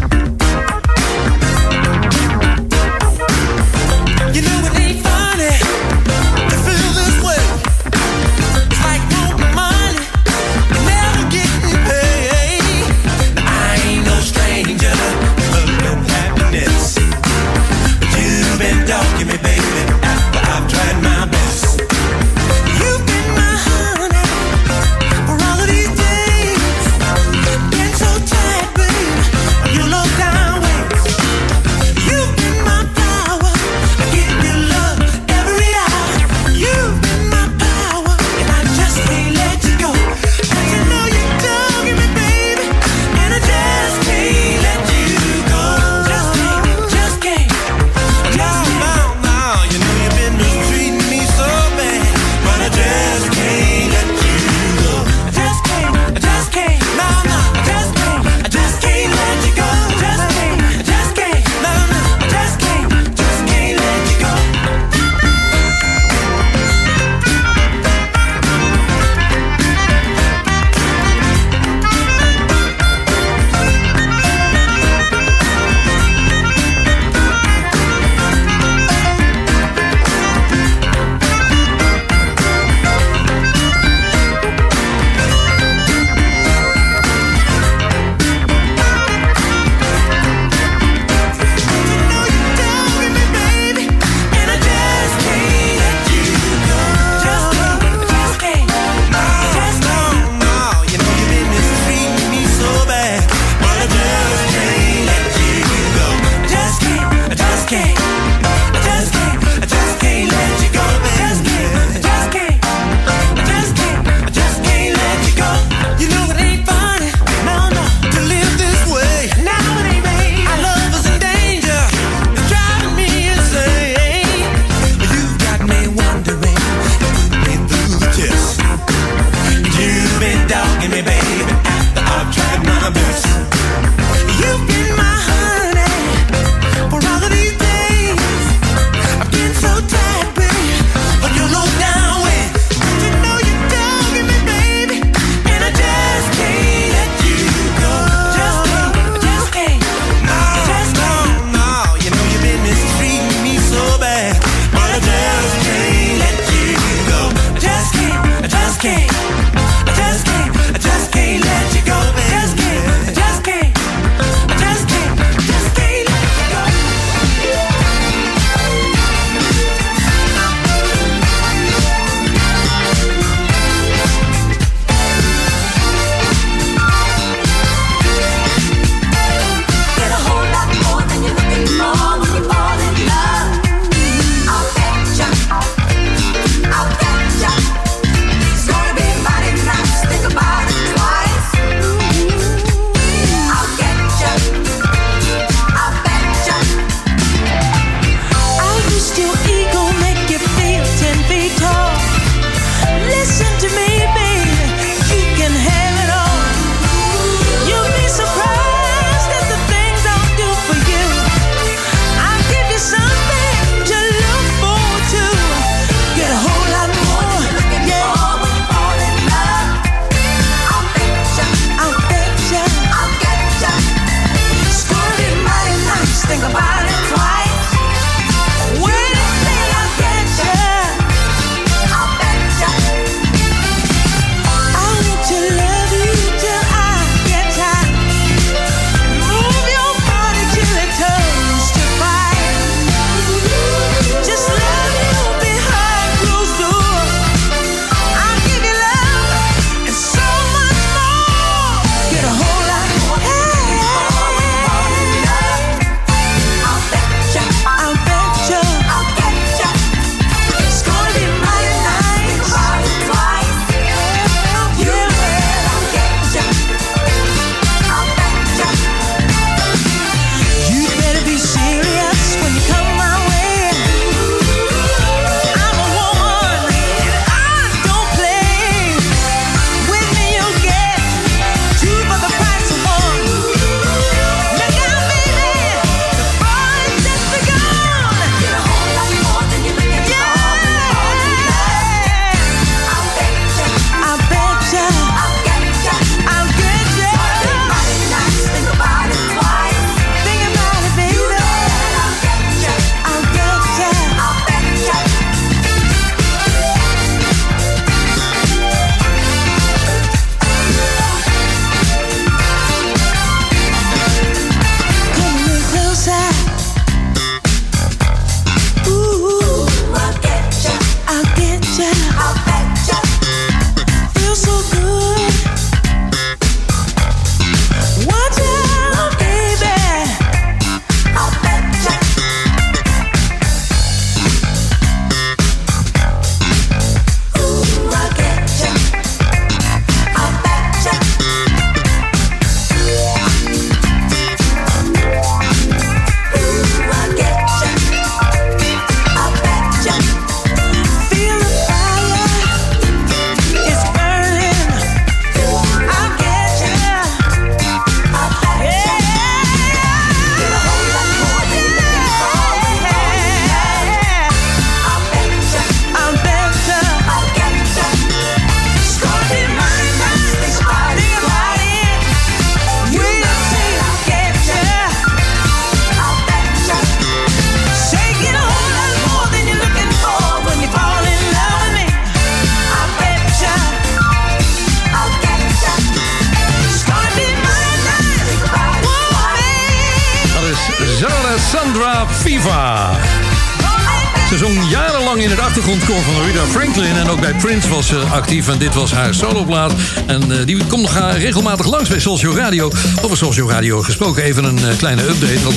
En 398.47 398.57
dit 398.57 398.73
was 398.73 398.91
haar 398.91 399.13
soloplaat. 399.13 399.71
En 400.05 400.31
eh, 400.31 400.45
die 400.45 400.65
komt 400.65 400.81
nog 400.81 400.95
eh, 400.95 401.21
regelmatig 401.21 401.65
langs 401.65 401.89
bij 401.89 401.99
Soulshow 401.99 402.37
Radio. 402.37 402.71
Over 403.01 403.17
Soulshow 403.17 403.49
Radio 403.49 403.81
gesproken. 403.81 404.23
Even 404.23 404.43
een 404.43 404.57
eh, 404.57 404.77
kleine 404.77 405.01
update. 405.01 405.43
Want 405.43 405.55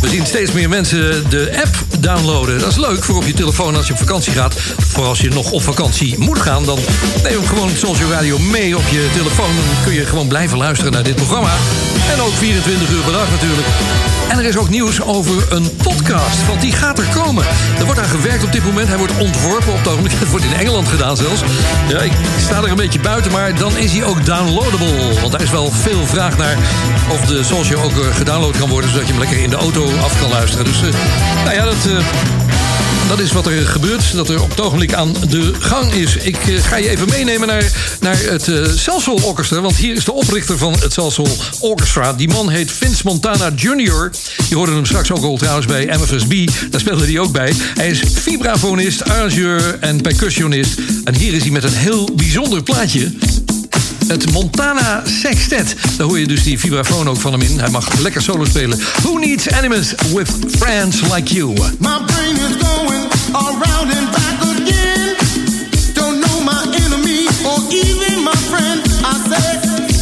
we 0.00 0.08
zien 0.08 0.26
steeds 0.26 0.52
meer 0.52 0.68
mensen 0.68 1.30
de 1.30 1.62
app 1.64 2.00
downloaden. 2.00 2.58
Dat 2.58 2.70
is 2.70 2.76
leuk 2.76 3.04
voor 3.04 3.16
op 3.16 3.26
je 3.26 3.32
telefoon 3.32 3.76
als 3.76 3.86
je 3.86 3.92
op 3.92 3.98
vakantie 3.98 4.32
gaat. 4.32 4.54
Voor 4.78 5.04
als 5.04 5.20
je 5.20 5.28
nog 5.30 5.50
op 5.50 5.62
vakantie 5.62 6.18
moet 6.18 6.38
gaan. 6.38 6.64
Dan 6.64 6.78
neem 7.22 7.46
gewoon 7.46 7.70
Soulshow 7.76 8.10
Radio 8.10 8.38
mee 8.38 8.76
op 8.76 8.88
je 8.90 9.08
telefoon. 9.16 9.54
Dan 9.54 9.84
kun 9.84 9.94
je 9.94 10.06
gewoon 10.06 10.28
blijven 10.28 10.58
luisteren 10.58 10.92
naar 10.92 11.02
dit 11.02 11.14
programma. 11.14 11.50
En 12.12 12.20
ook 12.20 12.32
24 12.32 12.90
uur 12.90 13.02
per 13.02 13.12
dag 13.12 13.30
natuurlijk. 13.30 13.66
En 14.28 14.38
er 14.38 14.44
is 14.44 14.56
ook 14.56 14.68
nieuws 14.68 15.02
over 15.02 15.52
een 15.52 15.76
podcast, 15.82 16.46
want 16.46 16.60
die 16.60 16.72
gaat 16.72 16.98
er 16.98 17.06
komen. 17.14 17.44
Er 17.78 17.84
wordt 17.84 18.00
aan 18.00 18.08
gewerkt 18.08 18.44
op 18.44 18.52
dit 18.52 18.64
moment. 18.64 18.88
Hij 18.88 18.98
wordt 18.98 19.18
ontworpen 19.18 19.72
op 19.72 19.78
het 19.78 19.88
ogenblik. 19.88 20.12
Het 20.18 20.30
wordt 20.30 20.44
in 20.44 20.52
Engeland 20.52 20.88
gedaan 20.88 21.16
zelfs. 21.16 21.40
Ja, 21.88 21.98
ik 22.00 22.12
sta 22.40 22.56
er 22.56 22.70
een 22.70 22.76
beetje 22.76 23.00
buiten, 23.00 23.32
maar 23.32 23.54
dan 23.54 23.76
is 23.76 23.92
hij 23.92 24.04
ook 24.04 24.24
downloadable. 24.26 25.20
Want 25.20 25.32
daar 25.32 25.42
is 25.42 25.50
wel 25.50 25.70
veel 25.70 26.06
vraag 26.06 26.36
naar 26.36 26.56
of 27.08 27.20
de 27.20 27.44
Show 27.44 27.84
ook 27.84 27.90
eh, 27.90 28.14
gedownload 28.16 28.58
kan 28.58 28.68
worden... 28.68 28.90
zodat 28.90 29.06
je 29.06 29.12
hem 29.12 29.22
lekker 29.22 29.38
in 29.38 29.50
de 29.50 29.56
auto 29.56 29.90
af 30.02 30.20
kan 30.20 30.30
luisteren. 30.30 30.64
Dus 30.64 30.82
eh, 30.82 30.88
nou 31.44 31.56
ja, 31.56 31.64
dat... 31.64 31.86
eh, 31.86 32.47
dat 33.08 33.18
is 33.18 33.32
wat 33.32 33.46
er 33.46 33.66
gebeurt, 33.66 34.12
dat 34.12 34.28
er 34.28 34.42
op 34.42 34.50
het 34.50 34.60
ogenblik 34.60 34.94
aan 34.94 35.14
de 35.28 35.52
gang 35.58 35.92
is. 35.92 36.16
Ik 36.16 36.36
eh, 36.36 36.62
ga 36.62 36.76
je 36.76 36.88
even 36.88 37.08
meenemen 37.08 37.48
naar, 37.48 37.96
naar 38.00 38.18
het 38.18 38.46
uh, 38.46 39.24
Orchestra. 39.24 39.60
Want 39.60 39.76
hier 39.76 39.94
is 39.94 40.04
de 40.04 40.12
oprichter 40.12 40.58
van 40.58 40.74
het 40.80 40.92
Celsoul 40.92 41.36
Orchestra. 41.60 42.12
Die 42.12 42.28
man 42.28 42.48
heet 42.48 42.72
Vince 42.72 43.02
Montana 43.04 43.50
Jr. 43.56 44.10
Je 44.48 44.54
hoorde 44.54 44.72
hem 44.72 44.86
straks 44.86 45.10
ook 45.10 45.22
al 45.22 45.36
trouwens 45.36 45.66
bij 45.66 45.96
MFSB. 46.00 46.48
Daar 46.70 46.80
speelde 46.80 47.04
hij 47.04 47.18
ook 47.18 47.32
bij. 47.32 47.54
Hij 47.74 47.88
is 47.88 48.02
vibrafonist, 48.12 49.04
arrangeur 49.04 49.78
en 49.80 50.00
percussionist. 50.00 50.78
En 51.04 51.14
hier 51.14 51.32
is 51.32 51.42
hij 51.42 51.50
met 51.50 51.64
een 51.64 51.72
heel 51.72 52.10
bijzonder 52.14 52.62
plaatje. 52.62 53.12
Het 54.08 54.32
Montana 54.32 55.02
Sextet. 55.04 55.74
Daar 55.96 56.06
hoor 56.06 56.18
je 56.18 56.26
dus 56.26 56.42
die 56.42 56.58
vibrafoon 56.58 57.08
ook 57.08 57.20
van 57.20 57.32
hem 57.32 57.42
in. 57.42 57.58
Hij 57.58 57.70
mag 57.70 57.98
lekker 57.98 58.22
solo 58.22 58.44
spelen. 58.44 58.78
Who 59.02 59.18
needs 59.18 59.50
animals 59.50 59.94
with 60.14 60.30
friends 60.58 61.00
like 61.14 61.34
you? 61.34 61.48
My 61.78 62.00
brain 62.06 62.36
is 62.36 62.56
going 62.66 63.06
around 63.32 63.96
and 63.96 64.10
back 64.10 64.40
again. 64.40 65.16
Don't 65.94 66.20
know 66.20 66.44
my 66.44 66.76
enemy 66.84 67.26
or 67.44 67.58
even 67.70 68.22
my 68.22 68.36
friend. 68.48 68.80
I 69.04 69.14
said, 69.28 69.60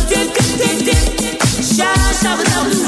dip, 0.08 0.34
dip, 0.34 0.58
dip, 0.58 1.16
dip. 1.18 1.42
Sha, 1.76 1.94
sha, 2.22 2.85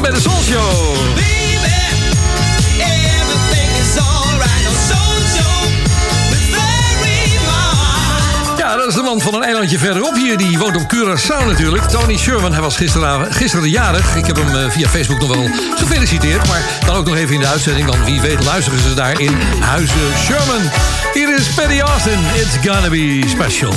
Bij 0.00 0.10
de 0.10 0.20
Soul 0.20 0.42
Show. 0.42 0.96
Ja, 8.58 8.76
dat 8.76 8.86
is 8.86 8.94
de 8.94 9.02
man 9.02 9.20
van 9.20 9.34
een 9.34 9.42
eilandje 9.42 9.78
verderop 9.78 10.14
hier. 10.14 10.36
Die 10.36 10.58
woont 10.58 10.76
op 10.76 10.94
Curaçao 10.94 11.46
natuurlijk. 11.46 11.84
Tony 11.84 12.16
Sherman, 12.16 12.52
hij 12.52 12.60
was 12.60 12.76
gisteravond, 12.76 13.34
gisteren 13.34 13.70
jarig. 13.70 14.16
Ik 14.16 14.26
heb 14.26 14.36
hem 14.36 14.56
eh, 14.56 14.70
via 14.70 14.88
Facebook 14.88 15.20
nog 15.20 15.28
wel 15.28 15.48
gefeliciteerd. 15.74 16.48
Maar 16.48 16.62
dan 16.86 16.96
ook 16.96 17.06
nog 17.06 17.16
even 17.16 17.34
in 17.34 17.40
de 17.40 17.46
uitzending. 17.46 17.86
Dan 17.86 18.04
wie 18.04 18.20
weet 18.20 18.44
luisteren 18.44 18.80
ze 18.80 18.94
daar 18.94 19.20
in 19.20 19.38
Huizen 19.60 20.18
Sherman. 20.24 20.70
Hier 21.12 21.34
is 21.38 21.48
Patty 21.48 21.80
Austin. 21.80 22.18
It's 22.34 22.68
gonna 22.68 22.88
be 22.88 23.22
special. 23.26 23.72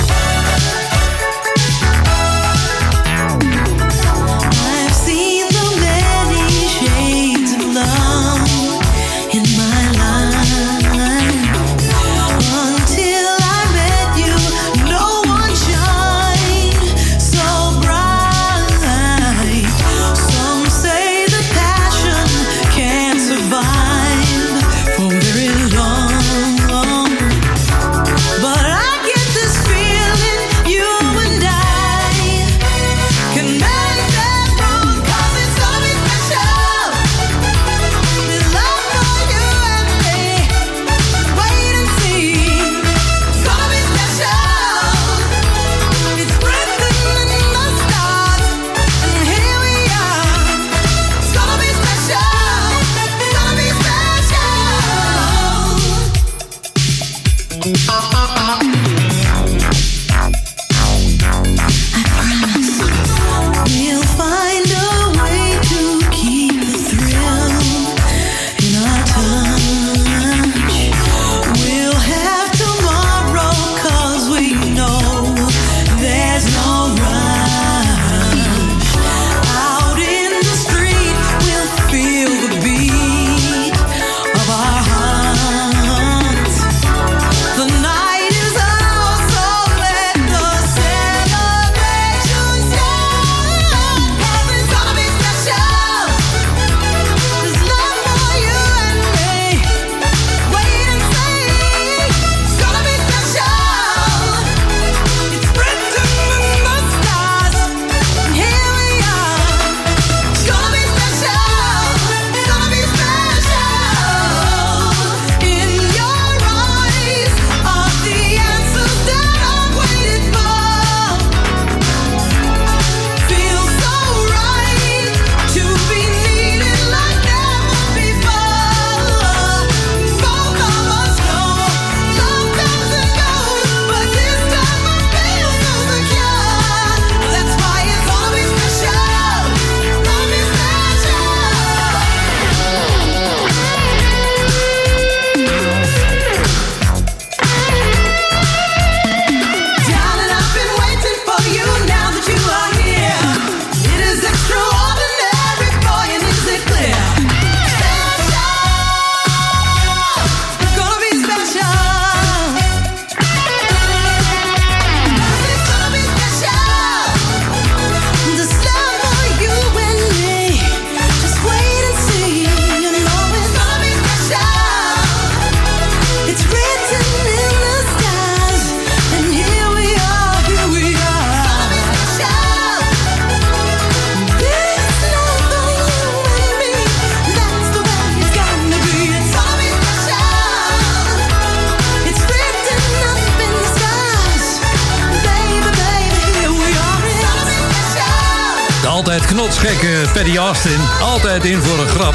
In 201.42 201.62
voor 201.62 201.78
een 201.78 201.88
grap. 201.88 202.14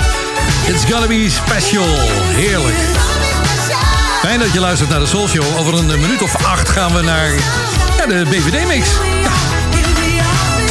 It's 0.68 0.84
gonna 0.92 1.08
be 1.08 1.28
special. 1.30 1.86
Heerlijk. 2.36 2.76
Fijn 4.22 4.40
dat 4.40 4.54
je 4.54 4.60
luistert 4.60 4.90
naar 4.90 5.00
de 5.00 5.06
Soul 5.06 5.28
Show. 5.28 5.58
Over 5.58 5.74
een 5.74 5.86
minuut 5.86 6.22
of 6.22 6.46
acht 6.46 6.70
gaan 6.70 6.94
we 6.94 7.02
naar 7.02 7.32
ja, 7.98 8.06
de 8.06 8.26
BVD-mix. 8.30 8.90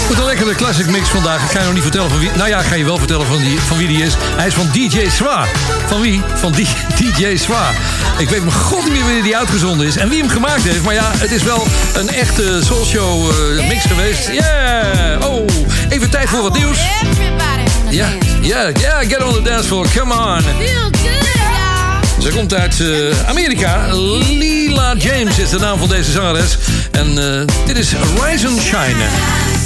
Goed, 0.06 0.18
een 0.18 0.24
lekkere 0.24 0.54
classic 0.54 0.86
mix 0.90 1.08
vandaag. 1.08 1.44
Ik 1.44 1.50
ga 1.50 1.58
je 1.58 1.64
nog 1.64 1.74
niet 1.74 1.82
vertellen 1.82 2.10
van 2.10 2.18
wie... 2.18 2.30
Nou 2.34 2.48
ja, 2.48 2.58
ik 2.58 2.66
ga 2.66 2.74
je 2.74 2.84
wel 2.84 2.98
vertellen 2.98 3.26
van, 3.26 3.38
die, 3.38 3.60
van 3.60 3.76
wie 3.76 3.88
die 3.88 4.02
is. 4.02 4.16
Hij 4.36 4.46
is 4.46 4.54
van 4.54 4.68
DJ 4.72 5.08
Swa. 5.08 5.46
Van 5.86 6.00
wie? 6.00 6.22
Van 6.34 6.52
DJ 6.96 7.36
Swa. 7.44 7.70
Ik 8.18 8.28
weet 8.28 8.40
mijn 8.40 8.52
god 8.56 8.84
niet 8.84 8.92
meer 8.92 9.02
wanneer 9.02 9.22
die 9.22 9.36
uitgezonden 9.36 9.86
is. 9.86 9.96
En 9.96 10.08
wie 10.08 10.18
hem 10.18 10.28
gemaakt 10.28 10.62
heeft. 10.62 10.82
Maar 10.82 10.94
ja, 10.94 11.10
het 11.16 11.30
is 11.30 11.42
wel 11.42 11.66
een 11.94 12.08
echte 12.08 12.60
Soul 12.64 12.84
Show 12.84 13.30
eh, 13.30 13.68
mix 13.68 13.84
geweest. 13.84 14.28
Yeah! 14.28 15.28
Oh, 15.28 15.46
even 15.88 16.10
tijd 16.10 16.28
voor 16.28 16.42
wat 16.42 16.56
nieuws. 16.56 16.78
Ja, 17.90 18.08
ja, 18.42 18.70
ja, 18.80 19.00
get 19.08 19.22
on 19.22 19.32
the 19.32 19.42
dance 19.42 19.64
floor. 19.64 19.86
Come 19.96 20.14
on. 20.14 20.42
Ze 22.22 22.28
komt 22.28 22.54
uit 22.54 22.80
eh, 22.80 23.28
Amerika. 23.28 23.86
Lila 23.92 24.94
James 24.98 25.38
is 25.38 25.50
de 25.50 25.58
naam 25.58 25.78
van 25.78 25.88
deze 25.88 26.10
zangeres. 26.10 26.58
En 26.90 27.18
eh, 27.18 27.46
dit 27.66 27.78
is 27.78 27.92
Rise 27.92 28.48
and 28.48 28.60
Shine. 28.60 29.57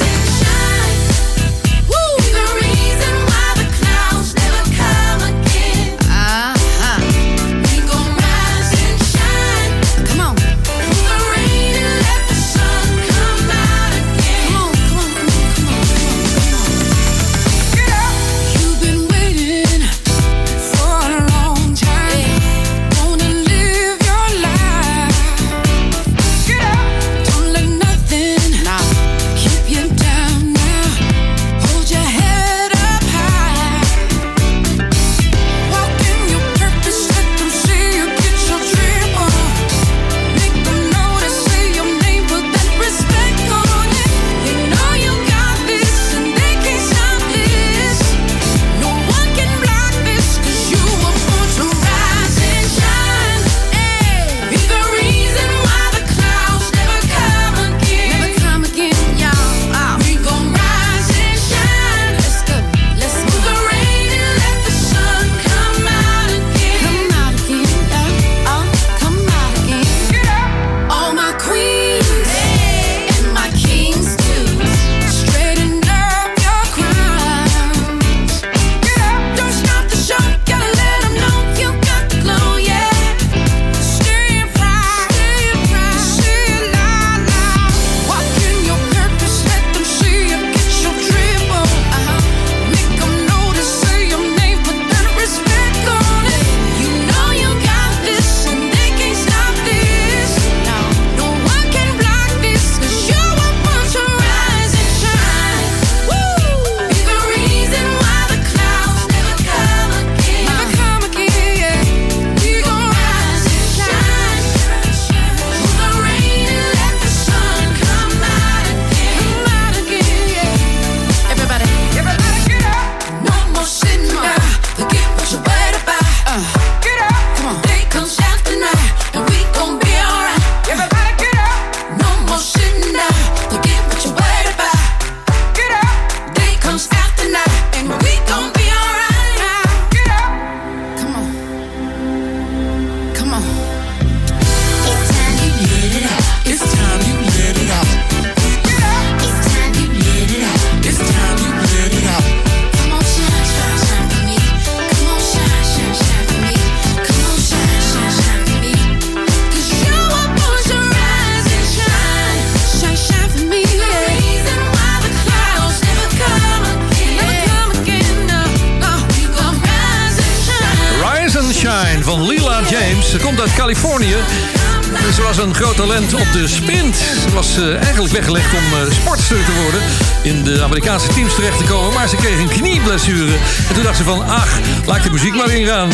Talent 175.87 176.15
op 176.15 176.33
de 176.33 176.49
sprint. 176.49 176.97
Ze 176.97 177.35
was 177.35 177.57
eh, 177.57 177.83
eigenlijk 177.83 178.13
weggelegd 178.13 178.55
om 178.55 178.79
eh, 178.79 178.93
sportster 178.93 179.45
te 179.45 179.53
worden. 179.63 179.81
In 180.23 180.45
de 180.45 180.63
Amerikaanse 180.63 181.07
teams 181.07 181.35
terecht 181.35 181.59
te 181.59 181.65
komen. 181.65 181.93
Maar 181.93 182.09
ze 182.09 182.17
kreeg 182.17 182.39
een 182.39 182.49
knieblessure. 182.49 183.33
En 183.69 183.75
toen 183.75 183.83
dacht 183.83 183.97
ze 183.97 184.05
van, 184.05 184.29
ach, 184.29 184.59
laat 184.87 184.97
ik 184.97 185.03
de 185.03 185.11
muziek 185.11 185.35
maar 185.35 185.51
ingaan. 185.51 185.91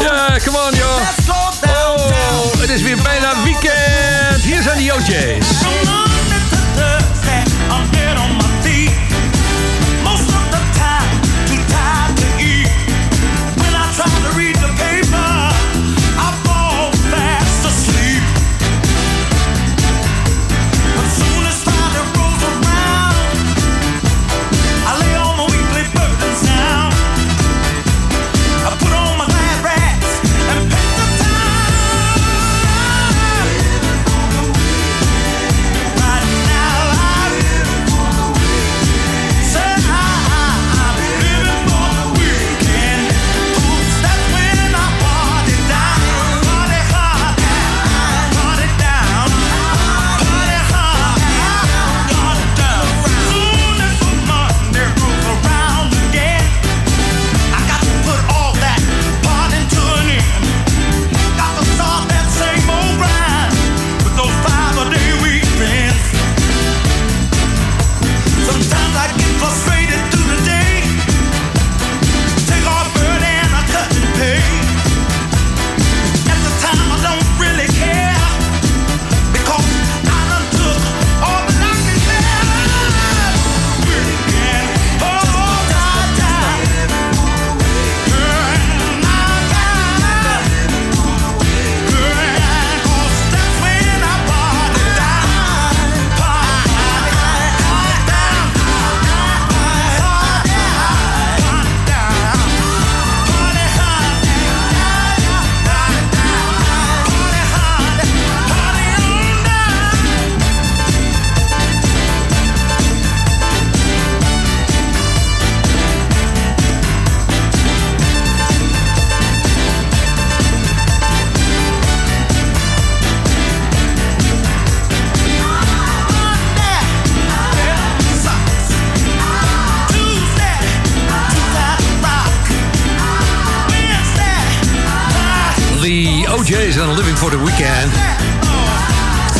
Ja, 0.00 0.38
come 0.44 0.58
on, 0.58 0.74
joh. 0.74 1.00
Oh, 2.32 2.60
het 2.60 2.70
is 2.70 2.82
weer 2.82 2.98
bijna 3.02 3.42
weekend. 3.44 4.42
Hier 4.42 4.62
zijn 4.62 4.78
die 4.78 4.94
OJ's. 4.94 5.46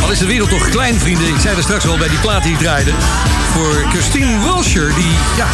Al 0.02 0.10
is 0.10 0.18
de 0.18 0.26
wereld 0.26 0.50
toch 0.50 0.68
klein, 0.68 1.00
vrienden. 1.00 1.28
Ik 1.28 1.40
zei 1.40 1.56
er 1.56 1.62
straks 1.62 1.86
al 1.86 1.96
bij 1.96 2.08
die 2.08 2.18
plaat 2.18 2.42
die 2.42 2.52
ik 2.52 2.58
draaide. 2.58 2.92
Voor 3.52 3.84
Christine 3.90 4.38
Wilshire, 4.38 4.94
die, 4.94 5.10
ja, 5.36 5.46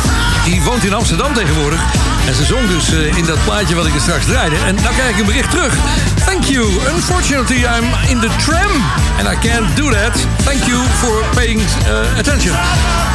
die 0.44 0.62
woont 0.62 0.84
in 0.84 0.94
Amsterdam 0.94 1.34
tegenwoordig. 1.34 1.80
En 2.26 2.34
ze 2.34 2.44
zong 2.44 2.68
dus 2.68 2.92
eh, 2.92 3.16
in 3.16 3.24
dat 3.24 3.44
plaatje 3.44 3.74
wat 3.74 3.86
ik 3.86 3.94
er 3.94 4.00
straks 4.00 4.24
draaide. 4.24 4.56
En 4.56 4.74
nou 4.74 4.94
krijg 4.94 5.10
ik 5.10 5.18
een 5.18 5.26
bericht 5.26 5.50
terug. 5.50 5.74
Thank 6.24 6.44
you. 6.44 6.66
Unfortunately, 6.94 7.56
I'm 7.56 7.86
in 8.08 8.20
the 8.20 8.30
tram. 8.36 8.70
And 9.18 9.44
I 9.44 9.48
can't 9.48 9.76
do 9.76 9.90
that. 9.90 10.26
Thank 10.44 10.64
you 10.64 10.78
for 10.94 11.24
paying 11.34 11.60
eh, 11.60 12.18
attention. 12.18 12.56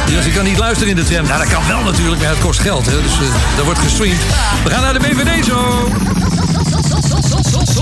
Dus 0.06 0.26
ik 0.26 0.34
kan 0.34 0.44
niet 0.44 0.58
luisteren 0.58 0.90
in 0.90 0.96
de 0.96 1.04
tram. 1.04 1.26
Nou, 1.26 1.38
dat 1.38 1.48
kan 1.48 1.62
wel 1.68 1.82
natuurlijk, 1.82 2.20
maar 2.20 2.30
het 2.30 2.38
kost 2.38 2.60
geld. 2.60 2.86
Hè? 2.86 3.02
Dus 3.02 3.12
eh, 3.12 3.34
dat 3.56 3.64
wordt 3.64 3.80
gestreamd. 3.80 4.20
We 4.64 4.70
gaan 4.70 4.82
naar 4.82 4.92
de 4.92 5.00
BVD 5.00 5.44
zo. 5.44 5.88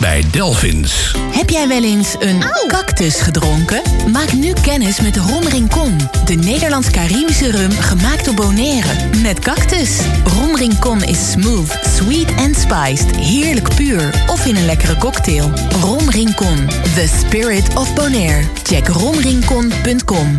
bij 0.00 0.24
Delphins. 0.30 1.14
Heb 1.30 1.50
jij 1.50 1.68
wel 1.68 1.82
eens 1.82 2.16
een 2.18 2.44
cactus 2.68 3.20
gedronken? 3.20 3.82
Maak 4.12 4.32
nu 4.32 4.52
kennis 4.62 5.00
met 5.00 5.16
Rom 5.16 5.42
Rincon. 5.42 6.00
De 6.24 6.34
Nederlands-Caribische 6.34 7.50
rum 7.50 7.70
gemaakt 7.70 8.28
op 8.28 8.36
Bonaire. 8.36 8.88
Met 9.22 9.38
cactus. 9.38 9.90
Rom 10.24 10.56
Rincon 10.56 11.02
is 11.02 11.30
smooth, 11.30 11.78
sweet 11.96 12.34
en 12.34 12.54
spiced. 12.54 13.16
Heerlijk 13.16 13.74
puur. 13.74 14.24
Of 14.26 14.46
in 14.46 14.56
een 14.56 14.66
lekkere 14.66 14.96
cocktail. 14.96 15.50
Rom 15.80 16.10
Rincon. 16.10 16.66
The 16.94 17.08
spirit 17.18 17.76
of 17.76 17.94
Bonaire. 17.94 18.42
Check 18.62 18.88
romrincon.com. 18.88 20.38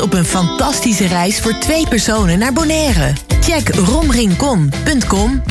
op 0.01 0.13
een 0.13 0.25
fantastische 0.25 1.07
reis 1.07 1.39
voor 1.39 1.57
twee 1.59 1.87
personen 1.87 2.39
naar 2.39 2.53
Bonaire. 2.53 3.13
Check 3.41 3.75
romrincon.com. 3.75 5.41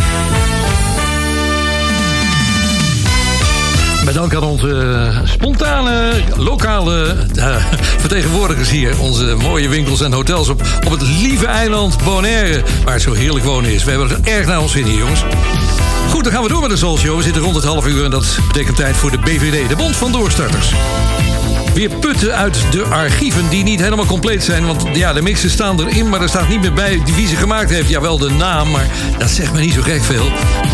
Met 4.05 4.15
dank 4.15 4.35
aan 4.35 4.43
onze 4.43 5.11
spontane, 5.25 6.13
lokale 6.37 7.27
eh, 7.35 7.57
vertegenwoordigers 7.99 8.71
hier. 8.71 9.01
Onze 9.01 9.35
mooie 9.35 9.69
winkels 9.69 10.01
en 10.01 10.13
hotels 10.13 10.49
op, 10.49 10.63
op 10.85 10.91
het 10.91 11.03
lieve 11.03 11.47
eiland 11.47 12.05
Bonaire. 12.05 12.63
Waar 12.85 12.95
het 12.95 13.03
zo 13.03 13.13
heerlijk 13.13 13.45
wonen 13.45 13.71
is. 13.71 13.85
We 13.85 13.91
hebben 13.91 14.11
er 14.11 14.33
erg 14.33 14.47
naar 14.47 14.61
ons 14.61 14.75
hier, 14.75 14.89
jongens. 14.89 15.25
Goed, 16.09 16.25
dan 16.25 16.33
gaan 16.33 16.43
we 16.43 16.49
door 16.49 16.61
met 16.61 16.71
de 16.71 16.77
Soul 16.77 16.99
Show. 16.99 17.17
We 17.17 17.23
zitten 17.23 17.43
rond 17.43 17.55
het 17.55 17.65
half 17.65 17.87
uur 17.87 18.05
en 18.05 18.11
dat 18.11 18.39
betekent 18.47 18.77
tijd 18.77 18.97
voor 18.97 19.11
de 19.11 19.19
BVD, 19.19 19.69
de 19.69 19.77
Bond 19.77 19.97
van 19.97 20.13
Doorstarters. 20.13 20.73
Weer 21.75 21.91
putten 21.91 22.37
uit 22.37 22.57
de 22.71 22.85
archieven 22.85 23.49
die 23.49 23.63
niet 23.63 23.81
helemaal 23.81 24.07
compleet 24.07 24.45
zijn. 24.45 24.67
Want 24.67 24.85
ja, 24.93 25.13
de 25.13 25.23
mixen 25.23 25.51
staan 25.51 25.81
erin, 25.81 26.09
maar 26.09 26.23
er 26.23 26.29
staat 26.29 26.49
niet 26.49 26.61
meer 26.61 26.73
bij 26.73 27.03
wie 27.17 27.27
ze 27.27 27.37
gemaakt 27.37 27.71
heeft. 27.71 27.89
Jawel, 27.89 28.19
de 28.19 28.31
naam, 28.31 28.71
maar 28.71 28.87
dat 29.19 29.31
zegt 29.31 29.53
me 29.53 29.61
niet 29.61 29.73
zo 29.75 29.83
gek 29.83 30.03
veel. 30.03 30.33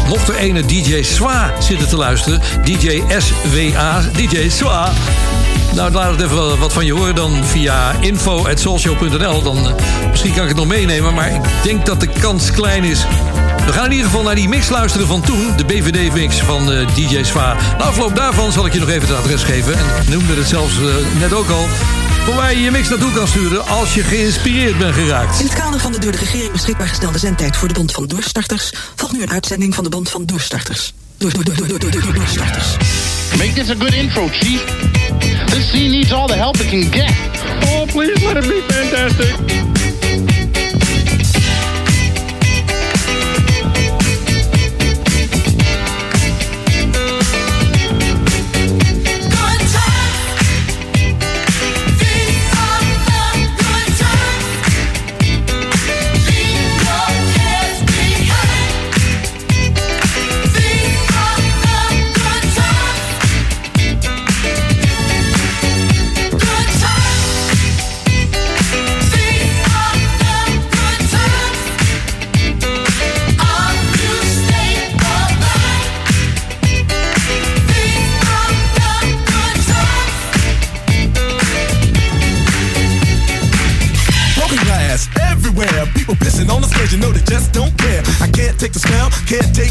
Mocht 0.09 0.29
er 0.29 0.37
ene 0.37 0.65
DJ 0.65 1.03
Swa 1.03 1.53
zitten 1.61 1.89
te 1.89 1.97
luisteren, 1.97 2.41
DJ 2.65 3.03
SWA, 3.19 4.01
DJ 4.13 4.49
Swa... 4.49 4.93
Nou, 5.75 5.93
laat 5.93 6.11
het 6.11 6.21
even 6.21 6.59
wat 6.59 6.73
van 6.73 6.87
je 6.87 6.93
horen 6.93 7.15
dan 7.15 7.45
via 7.45 7.93
info.soulshow.nl. 8.01 9.43
Dan 9.43 9.69
eh, 9.69 9.75
misschien 10.11 10.33
kan 10.33 10.43
ik 10.43 10.49
het 10.49 10.57
nog 10.57 10.67
meenemen, 10.67 11.15
maar 11.15 11.35
ik 11.35 11.41
denk 11.63 11.87
dat 11.87 12.01
de 12.01 12.09
kans 12.21 12.51
klein 12.51 12.85
is. 12.85 13.07
We 13.67 13.73
gaan 13.73 13.85
in 13.85 13.91
ieder 13.91 14.07
geval 14.07 14.23
naar 14.23 14.35
die 14.35 14.49
mix 14.49 14.69
luisteren 14.69 15.07
van 15.07 15.21
toen. 15.21 15.57
De 15.57 15.65
BVD-mix 15.65 16.37
van 16.37 16.73
eh, 16.73 16.95
DJ 16.95 17.23
Sva. 17.23 17.57
Na 17.79 17.85
afloop 17.85 18.17
daarvan 18.17 18.53
zal 18.53 18.67
ik 18.67 18.73
je 18.73 18.79
nog 18.79 18.89
even 18.89 19.09
het 19.09 19.17
adres 19.17 19.43
geven. 19.43 19.79
En 19.79 19.85
ik 20.03 20.09
noemde 20.09 20.35
het 20.35 20.47
zelfs 20.47 20.77
eh, 20.77 21.19
net 21.19 21.33
ook 21.33 21.49
al. 21.49 21.67
Voor 22.25 22.35
waar 22.35 22.55
je 22.55 22.61
je 22.61 22.71
mix 22.71 22.89
naartoe 22.89 23.13
kan 23.13 23.29
sturen 23.29 23.67
als 23.67 23.95
je 23.95 24.03
geïnspireerd 24.03 24.79
bent 24.79 24.95
geraakt. 24.95 25.39
In 25.39 25.47
het 25.47 25.55
kader 25.55 25.81
van 25.81 25.93
de 25.93 25.99
door 25.99 26.13
de 26.13 26.19
regering 26.19 26.53
beschikbaar 26.53 26.89
gestelde 26.89 27.19
zendtijd 27.19 27.57
voor 27.57 27.69
de 27.69 27.75
Bond 27.75 27.93
van 27.93 28.07
Doorstarters... 28.07 28.73
volgt 28.97 29.15
nu 29.15 29.23
een 29.23 29.31
uitzending 29.31 29.75
van 29.75 29.85
de 29.85 29.91
Bond 29.91 30.11
van 30.11 30.27
Doorstarters. 30.27 30.95
Door, 31.17 31.33
door, 31.33 31.45
door, 31.45 31.57
door, 31.57 31.69
door, 31.69 31.79
door, 31.79 32.01
door, 32.01 32.15
doorstarters. 32.15 32.77
Make 33.37 33.53
this 33.53 33.71
a 33.71 33.75
good 33.79 33.95
intro, 33.95 34.29
Chief. 34.29 34.65
This 35.47 35.69
scene 35.69 35.89
needs 35.89 36.13
all 36.13 36.27
the 36.27 36.35
help 36.35 36.57
it 36.57 36.69
can 36.69 36.93
get. 36.93 37.13
Oh, 37.65 37.87
please 37.87 38.25
let 38.25 38.37
it 38.37 38.49
be 38.49 38.65
fantastic. 38.69 39.86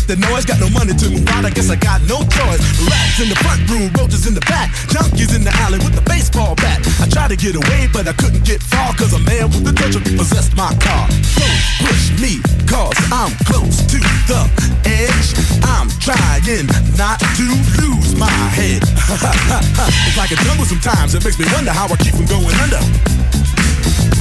Take 0.05 0.19
the 0.19 0.27
noise. 0.29 0.45
Got 0.45 0.59
no 0.59 0.69
money 0.69 0.93
to 0.93 1.09
move 1.09 1.27
out, 1.29 1.45
I 1.45 1.49
guess 1.49 1.69
I 1.69 1.75
got 1.75 2.01
no 2.03 2.21
choice. 2.21 2.61
Rats 2.85 3.19
in 3.19 3.29
the 3.29 3.37
front 3.41 3.61
room, 3.69 3.89
roaches 3.97 4.27
in 4.27 4.33
the 4.33 4.45
back. 4.45 4.69
Junkies 4.89 5.35
in 5.35 5.43
the 5.43 5.53
alley 5.65 5.79
with 5.79 5.95
the 5.95 6.05
baseball 6.05 6.55
bat. 6.55 6.79
I 7.01 7.07
tried 7.09 7.29
to 7.29 7.37
get 7.37 7.55
away, 7.55 7.89
but 7.91 8.07
I 8.07 8.13
couldn't 8.13 8.45
get 8.45 8.61
far. 8.61 8.93
Cause 8.95 9.13
a 9.13 9.19
man 9.19 9.49
with 9.49 9.67
a 9.67 9.73
touch 9.73 9.95
of 9.95 10.03
possessed 10.03 10.55
my 10.55 10.73
car. 10.81 11.09
Don't 11.37 11.61
push 11.81 12.03
me, 12.21 12.41
cause 12.69 12.95
I'm 13.11 13.33
close 13.45 13.81
to 13.91 13.97
the 14.29 14.41
edge. 14.85 15.29
I'm 15.65 15.89
trying 16.01 16.69
not 16.97 17.19
to 17.19 17.45
lose 17.81 18.15
my 18.15 18.31
head. 18.53 18.81
it's 20.07 20.17
like 20.17 20.31
a 20.31 20.39
jungle 20.45 20.65
sometimes, 20.65 21.15
it 21.15 21.23
makes 21.23 21.39
me 21.39 21.45
wonder 21.53 21.71
how 21.71 21.89
I 21.89 21.95
keep 21.97 22.13
from 22.13 22.25
going 22.25 22.55
under. 22.61 22.81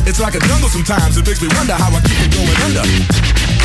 It's 0.06 0.20
like 0.20 0.34
a 0.34 0.40
jungle 0.40 0.68
sometimes. 0.68 1.16
It 1.16 1.26
makes 1.26 1.40
me 1.40 1.48
wonder 1.56 1.72
how 1.72 1.88
I 1.88 2.00
keep 2.04 2.20
from 2.20 2.44
going 2.44 2.60
under. 2.68 3.63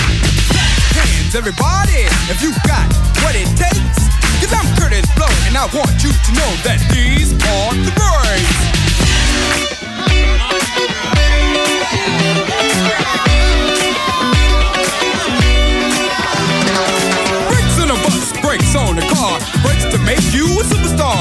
Hands, 0.96 1.36
everybody, 1.36 2.08
if 2.30 2.42
you 2.42 2.52
got 2.66 2.88
what 3.22 3.36
it 3.36 3.50
takes. 3.58 4.00
Cause 4.40 4.54
I'm 4.54 4.68
Curtis 4.80 5.06
Blow, 5.16 5.30
and 5.46 5.58
I 5.58 5.68
want 5.76 5.92
you 6.02 6.12
to 6.12 6.32
know 6.34 6.52
that 6.64 6.80
these 6.90 7.34
are 7.36 7.74
the 7.76 7.92
birds. 7.92 8.50
Brakes 17.52 17.78
on 17.84 17.92
a 17.92 17.98
bus, 18.00 18.32
brakes 18.42 18.76
on 18.76 18.98
a 18.98 19.06
car, 19.14 19.38
brakes 19.62 19.86
to 19.92 20.00
make 20.08 20.24
you 20.34 20.48
a 20.60 20.64
superstar. 20.64 21.20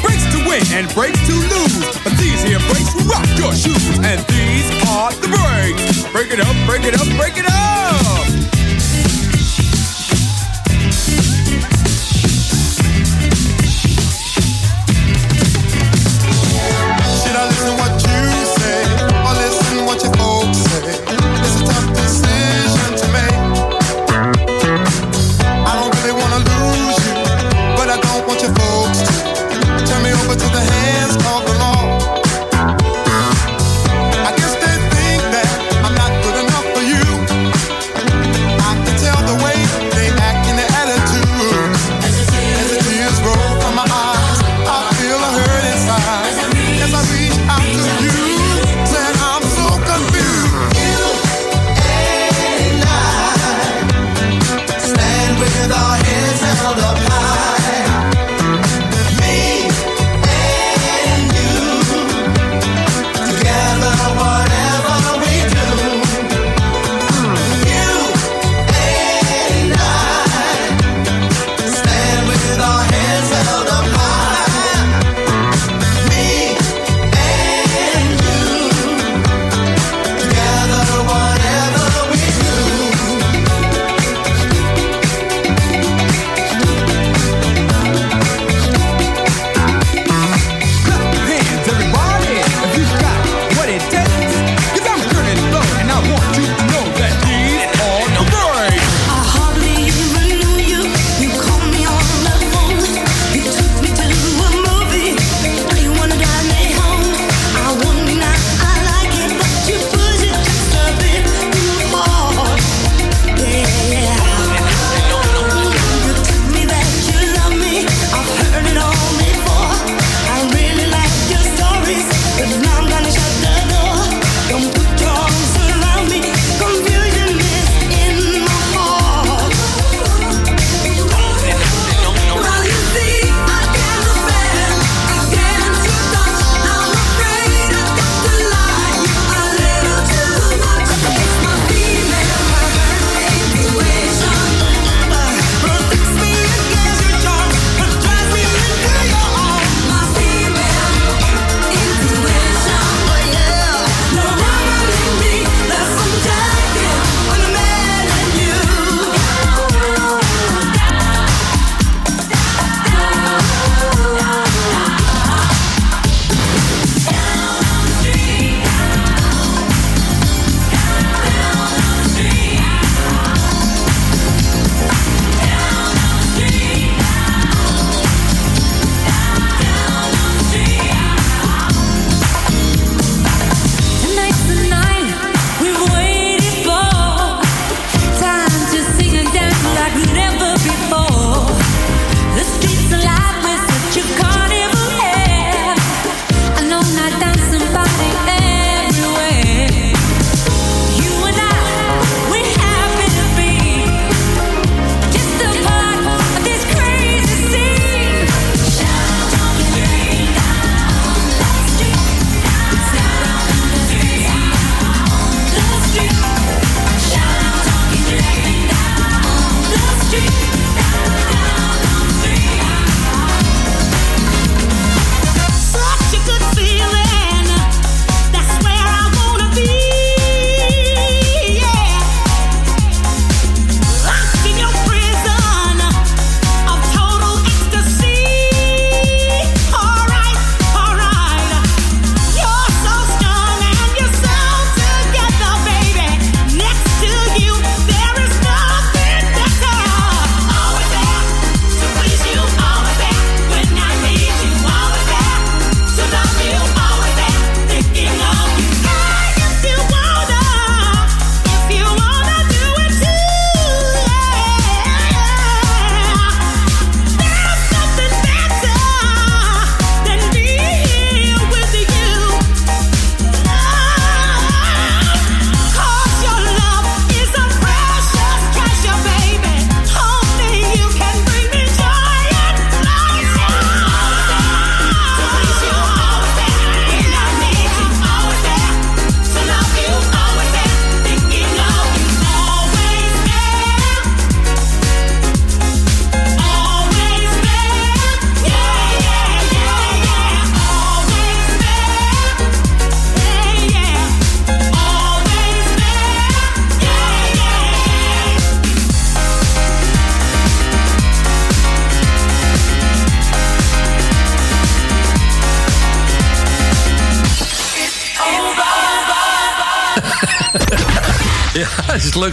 Brakes 0.00 0.24
to 0.32 0.38
win 0.46 0.62
and 0.72 0.86
brakes 0.94 1.20
to 1.26 1.34
lose. 1.34 1.98
But 2.04 2.14
these 2.22 2.42
here 2.42 2.60
brakes 2.70 2.94
will 2.94 3.10
rock 3.10 3.26
your 3.36 3.52
shoes, 3.52 3.98
and 3.98 4.22
these 4.30 4.68
are 4.88 5.10
the 5.18 5.28
breaks. 5.28 6.06
Break 6.12 6.32
it 6.32 6.40
up, 6.40 6.54
break 6.66 6.84
it 6.84 6.94
up, 6.94 7.06
break 7.18 7.36
it 7.36 7.46
up. 7.46 8.29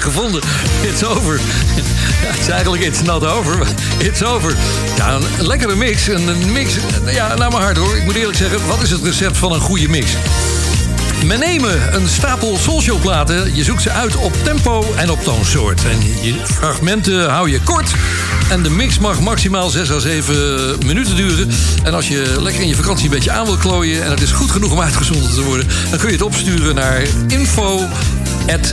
Gevonden. 0.03 0.41
It's 0.81 1.03
over. 1.03 1.39
Het 2.27 2.39
is 2.39 2.47
eigenlijk 2.47 2.83
it's 2.83 3.01
not 3.01 3.25
over. 3.25 3.67
It's 3.97 4.23
over. 4.23 4.55
Ja, 4.97 5.15
een 5.15 5.47
lekkere 5.47 5.75
mix. 5.75 6.07
Een, 6.07 6.51
mix. 6.51 6.73
Ja, 7.05 7.35
nou 7.35 7.51
maar 7.51 7.61
hard 7.61 7.77
hoor. 7.77 7.95
Ik 7.95 8.03
moet 8.03 8.15
eerlijk 8.15 8.37
zeggen, 8.37 8.67
wat 8.67 8.81
is 8.81 8.91
het 8.91 9.03
recept 9.03 9.37
van 9.37 9.51
een 9.51 9.61
goede 9.61 9.89
mix? 9.89 10.11
Men 11.25 11.39
nemen 11.39 11.95
een 11.95 12.07
stapel 12.07 12.57
soulshow 12.57 13.01
platen. 13.01 13.55
Je 13.55 13.63
zoekt 13.63 13.81
ze 13.81 13.89
uit 13.89 14.15
op 14.15 14.33
tempo 14.43 14.93
en 14.95 15.09
op 15.09 15.23
toonsoort. 15.23 15.83
En 15.85 15.99
je 16.21 16.35
fragmenten 16.43 17.29
hou 17.29 17.49
je 17.49 17.61
kort. 17.61 17.93
En 18.49 18.63
de 18.63 18.69
mix 18.69 18.99
mag 18.99 19.19
maximaal 19.19 19.69
6 19.69 19.91
à 19.91 19.99
7 19.99 20.77
minuten 20.85 21.15
duren. 21.15 21.49
En 21.83 21.93
als 21.93 22.07
je 22.07 22.35
lekker 22.39 22.61
in 22.61 22.67
je 22.67 22.75
vakantie 22.75 23.05
een 23.05 23.11
beetje 23.11 23.31
aan 23.31 23.45
wil 23.45 23.57
klooien... 23.57 24.03
en 24.03 24.11
het 24.11 24.21
is 24.21 24.31
goed 24.31 24.51
genoeg 24.51 24.71
om 24.71 24.81
uitgezonden 24.81 25.33
te 25.33 25.43
worden... 25.43 25.67
dan 25.89 25.99
kun 25.99 26.07
je 26.07 26.13
het 26.13 26.23
opsturen 26.25 26.75
naar 26.75 27.01
info 27.27 27.87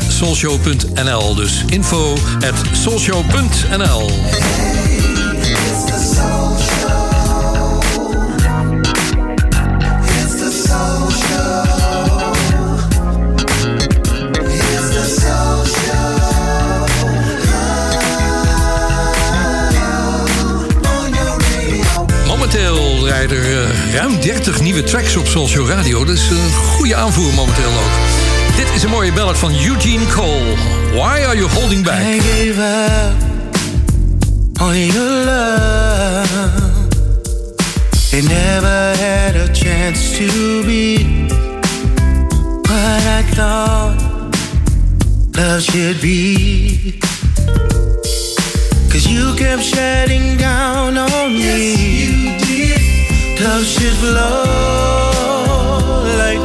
soulshow.nl. 0.08 1.34
Dus 1.34 1.64
info 1.68 2.16
soulshow.nl. 2.72 4.10
Momenteel 22.26 23.06
rijden 23.06 23.36
er 23.38 23.62
eh, 23.62 23.94
ruim 23.94 24.20
30 24.20 24.60
nieuwe 24.60 24.82
tracks 24.82 25.16
op 25.16 25.26
Soulshow 25.26 25.68
Radio. 25.68 26.04
Dat 26.04 26.14
is 26.14 26.30
een 26.30 26.52
goede 26.52 26.94
aanvoer 26.94 27.34
momenteel 27.34 27.70
ook. 27.70 28.13
Dit 28.56 28.70
is 28.74 28.82
een 28.82 28.90
mooie 28.90 29.12
ballad 29.12 29.38
van 29.38 29.50
Eugene 29.50 30.06
Cole. 30.06 30.54
Why 30.92 31.24
are 31.26 31.36
you 31.36 31.48
holding 31.48 31.84
back? 31.84 32.00
I 32.00 32.18
gave 32.20 32.58
up 32.58 33.12
on 34.60 34.86
your 34.86 35.24
love. 35.24 36.28
They 38.10 38.22
never 38.22 38.96
had 38.96 39.36
a 39.36 39.48
chance 39.52 40.16
to 40.18 40.62
be 40.64 40.98
what 42.62 43.02
I 43.06 43.22
thought 43.34 44.02
love 45.36 45.62
should 45.62 46.00
be. 46.00 46.98
Cause 48.88 49.06
you 49.08 49.34
kept 49.34 49.62
shutting 49.62 50.36
down 50.36 50.96
on 50.96 51.32
me. 51.32 51.74
You 52.04 52.38
did. 52.38 52.80
Love 53.40 53.64
should 53.64 53.94
flow 53.94 54.44
like 56.18 56.43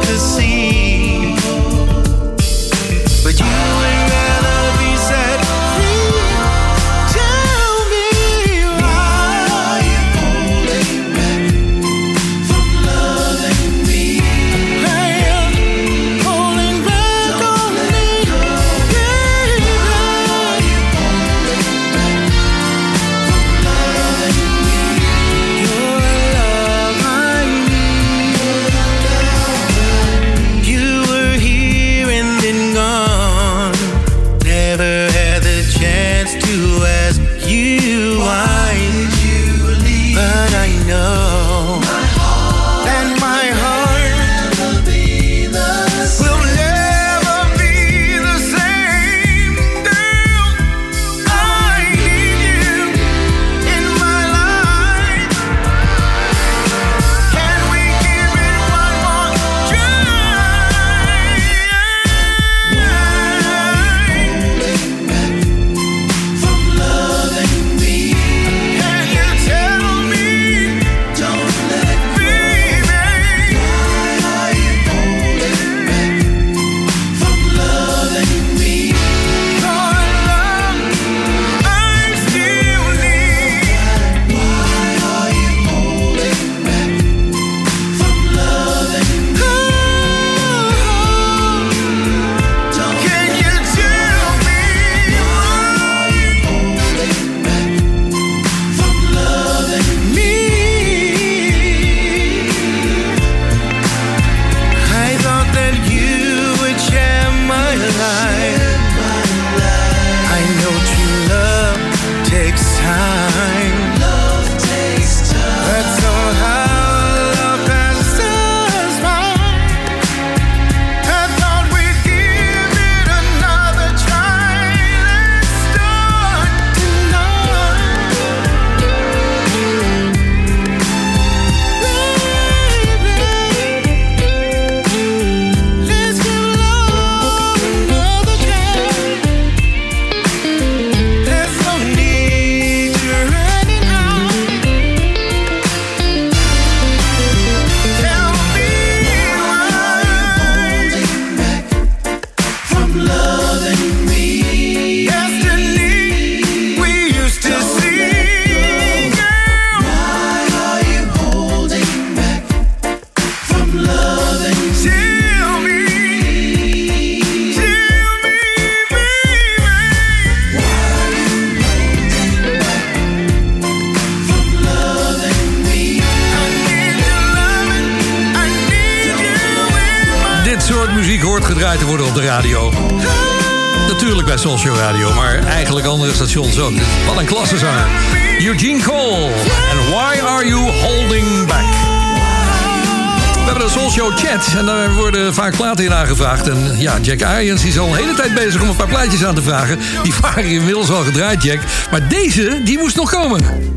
En 196.20 196.78
ja, 196.78 196.98
Jack 197.02 197.22
Arians 197.22 197.64
is 197.64 197.78
al 197.78 197.88
een 197.88 197.94
hele 197.94 198.14
tijd 198.14 198.34
bezig 198.34 198.62
om 198.62 198.68
een 198.68 198.76
paar 198.76 198.88
plaatjes 198.88 199.24
aan 199.24 199.34
te 199.34 199.42
vragen. 199.42 199.78
Die 200.02 200.14
waren 200.20 200.44
inmiddels 200.44 200.90
al 200.90 201.02
gedraaid, 201.02 201.42
Jack. 201.42 201.60
Maar 201.90 202.08
deze, 202.08 202.60
die 202.64 202.78
moest 202.78 202.96
nog 202.96 203.10
komen. 203.10 203.69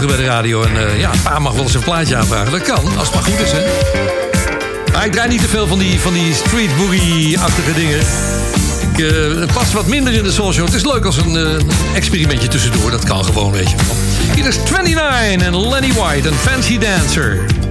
luisteren 0.00 0.26
bij 0.26 0.26
de 0.26 0.48
radio. 0.48 0.62
En 0.62 0.88
uh, 0.88 1.00
ja, 1.00 1.10
paar 1.22 1.42
mag 1.42 1.52
wel 1.52 1.62
eens 1.62 1.74
een 1.74 1.82
plaatje 1.82 2.16
aanvragen. 2.16 2.52
Dat 2.52 2.62
kan, 2.62 2.98
als 2.98 3.06
het 3.06 3.14
maar 3.14 3.24
goed 3.24 3.40
is, 3.40 3.52
hè. 3.52 5.04
Ik 5.04 5.12
draai 5.12 5.28
niet 5.28 5.40
te 5.40 5.48
veel 5.48 5.66
van 5.66 5.78
die, 5.78 6.00
van 6.00 6.12
die 6.12 6.34
street 6.34 6.76
boogie-achtige 6.76 7.72
dingen. 7.72 7.98
Ik, 8.92 8.98
eh, 8.98 9.38
pas 9.38 9.54
past 9.54 9.72
wat 9.72 9.86
minder 9.86 10.12
in 10.12 10.22
de 10.22 10.32
soul. 10.32 10.54
Het 10.54 10.74
is 10.74 10.84
leuk 10.84 11.04
als 11.04 11.18
eh, 11.18 11.24
een 11.24 11.70
experimentje 11.94 12.48
tussendoor. 12.48 12.90
Dat 12.90 13.04
kan 13.04 13.24
gewoon, 13.24 13.52
weet 13.52 13.70
je 13.70 13.76
wel. 13.76 13.96
Hier 14.34 14.46
is 14.46 14.56
29 14.56 15.46
en 15.46 15.68
Lenny 15.68 15.92
White, 15.92 16.28
een 16.28 16.34
fancy 16.34 16.78
dancer. 16.78 17.65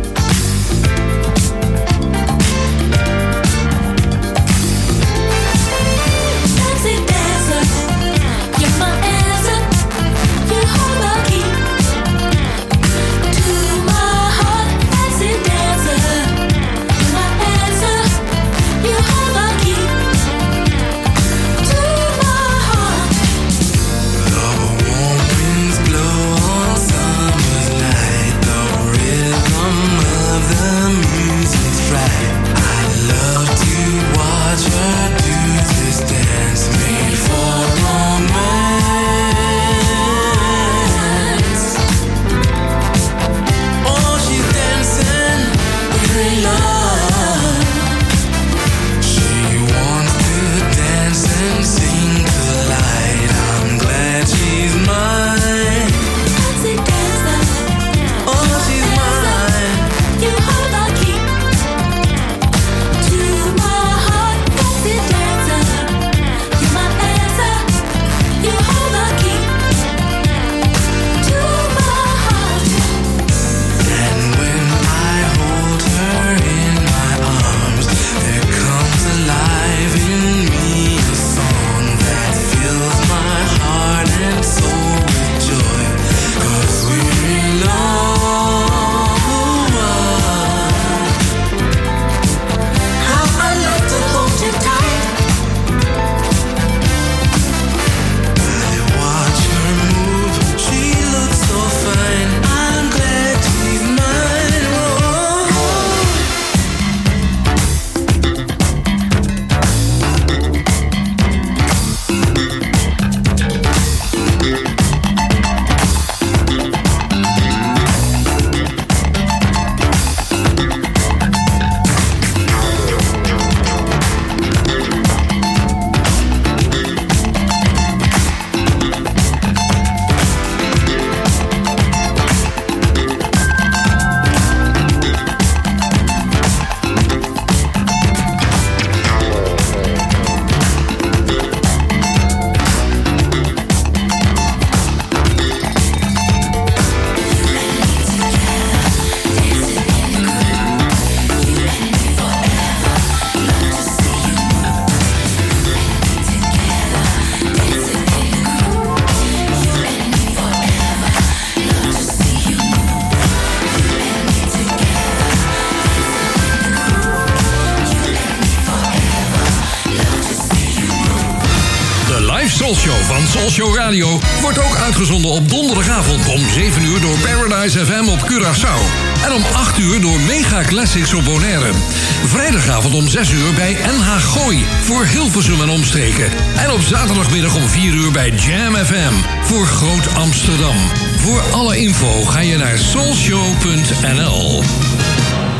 bij 188.15 188.29
Jam 188.29 188.75
FM 188.75 189.13
voor 189.41 189.65
Groot 189.65 190.15
Amsterdam. 190.15 190.75
Voor 191.17 191.41
alle 191.51 191.77
info 191.77 192.23
ga 192.23 192.39
je 192.39 192.57
naar 192.57 192.77
soulshow.nl. 192.77 194.63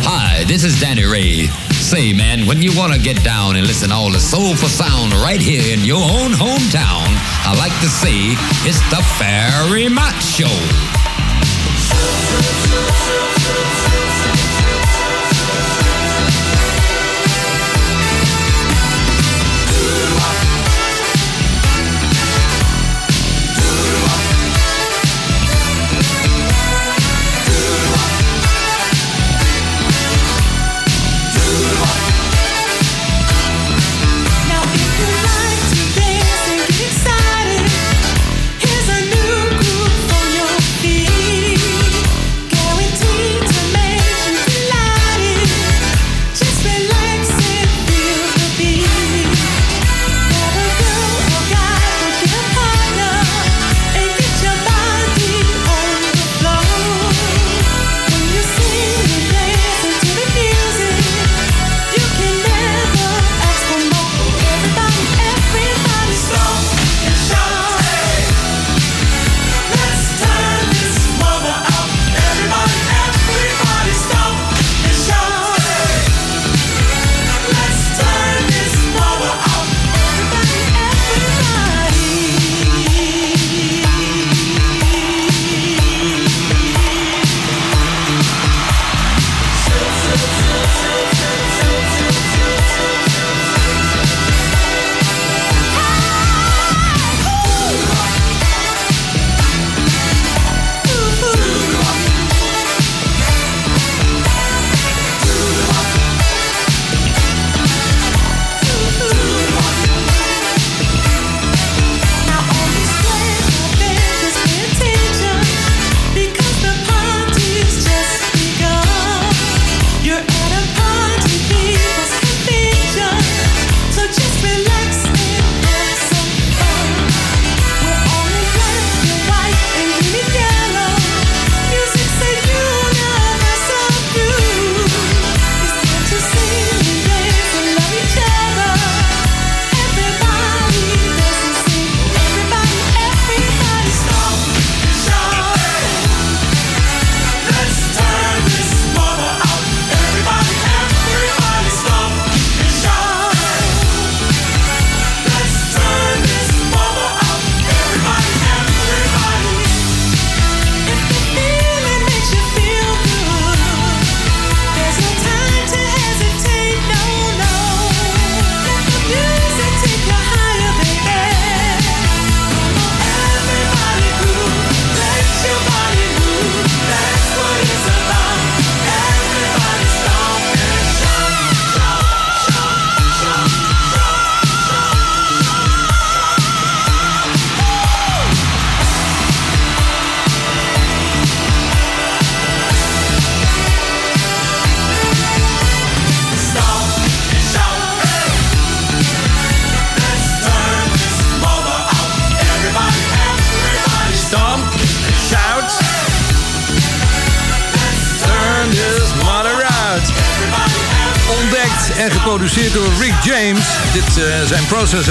Hi, 0.01 0.45
this 0.45 0.63
is 0.63 0.79
Danny 0.79 1.03
Ray. 1.03 1.49
Say 1.81 2.13
man, 2.13 2.45
when 2.45 2.61
you 2.61 2.75
want 2.75 2.93
to 2.93 2.99
get 2.99 3.23
down 3.23 3.55
and 3.55 3.65
listen 3.65 3.91
all 3.91 4.11
the 4.11 4.19
soulful 4.19 4.69
sound 4.69 5.13
right 5.13 5.41
here 5.41 5.73
in 5.73 5.83
your 5.83 6.03
own 6.03 6.33
hometown, 6.33 7.07
I 7.45 7.55
like 7.55 7.79
to 7.81 7.89
say 7.89 8.35
it's 8.63 8.79
the 8.89 9.03
Fairy 9.17 9.89
Matt 9.89 10.23
Show. 10.23 10.94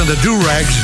The 0.06 0.14
de 0.14 0.20
Do-Rags. 0.20 0.74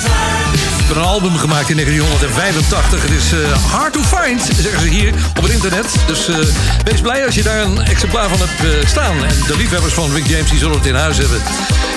Ze 0.86 0.94
een 0.94 1.02
album 1.02 1.36
gemaakt 1.36 1.68
in 1.68 1.76
1985. 1.76 3.02
Het 3.02 3.10
is 3.10 3.32
eh, 3.32 3.72
hard 3.72 3.92
to 3.92 4.00
find, 4.00 4.42
zeggen 4.42 4.80
ze 4.80 4.88
hier 4.88 5.14
op 5.36 5.42
het 5.42 5.52
internet. 5.52 5.86
Dus 6.06 6.28
eh, 6.28 6.36
wees 6.84 7.00
blij 7.00 7.26
als 7.26 7.34
je 7.34 7.42
daar 7.42 7.60
een 7.60 7.82
exemplaar 7.82 8.28
van 8.28 8.38
hebt 8.38 8.74
eh, 8.74 8.88
staan. 8.88 9.24
En 9.24 9.34
de 9.46 9.56
liefhebbers 9.56 9.92
van 9.92 10.12
Rick 10.12 10.26
James 10.26 10.50
die 10.50 10.58
zullen 10.58 10.76
het 10.76 10.86
in 10.86 10.94
huis 10.94 11.18
hebben. 11.18 11.40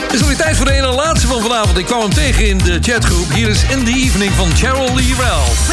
Het 0.04 0.14
is 0.14 0.22
alweer 0.22 0.38
tijd 0.38 0.58
voor 0.58 0.66
de 0.66 0.72
ene 0.72 0.88
laatste 0.88 1.28
van 1.28 1.42
vanavond. 1.42 1.78
Ik 1.78 1.86
kwam 1.86 2.02
hem 2.02 2.14
tegen 2.14 2.48
in 2.48 2.58
de 2.58 2.78
chatgroep. 2.82 3.34
Hier 3.34 3.50
is 3.50 3.64
In 3.70 3.84
the 3.84 3.92
Evening 3.92 4.32
van 4.34 4.56
Cheryl 4.56 4.96
Lee 4.96 5.16
Ralph. 5.20 5.72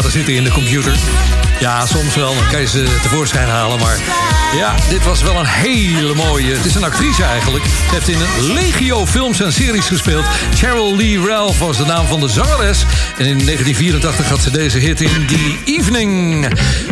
Platen 0.00 0.18
zitten 0.18 0.34
in 0.34 0.44
de 0.44 0.50
computer. 0.50 0.92
Ja, 1.60 1.86
soms 1.86 2.14
wel. 2.14 2.34
Dan 2.34 2.48
kan 2.50 2.60
je 2.60 2.66
ze 2.66 2.84
tevoorschijn 3.02 3.48
halen. 3.48 3.78
Maar 3.78 3.98
ja, 4.56 4.74
dit 4.88 5.04
was 5.04 5.22
wel 5.22 5.38
een 5.38 5.46
hele 5.46 6.14
mooie... 6.14 6.54
Het 6.54 6.64
is 6.64 6.74
een 6.74 6.84
actrice 6.84 7.24
eigenlijk. 7.24 7.64
Ze 7.64 7.94
heeft 7.94 8.08
in 8.08 8.18
een 8.20 8.52
legio 8.52 9.06
films 9.06 9.40
en 9.40 9.52
series 9.52 9.86
gespeeld. 9.86 10.24
Cheryl 10.54 10.96
Lee 10.96 11.26
Ralph 11.26 11.58
was 11.58 11.76
de 11.76 11.84
naam 11.84 12.06
van 12.06 12.20
de 12.20 12.28
zangeres. 12.28 12.84
En 13.18 13.26
in 13.26 13.44
1984 13.44 14.28
had 14.28 14.40
ze 14.40 14.50
deze 14.50 14.78
hit 14.78 15.00
in 15.00 15.26
The 15.26 15.56
Evening. 15.64 16.46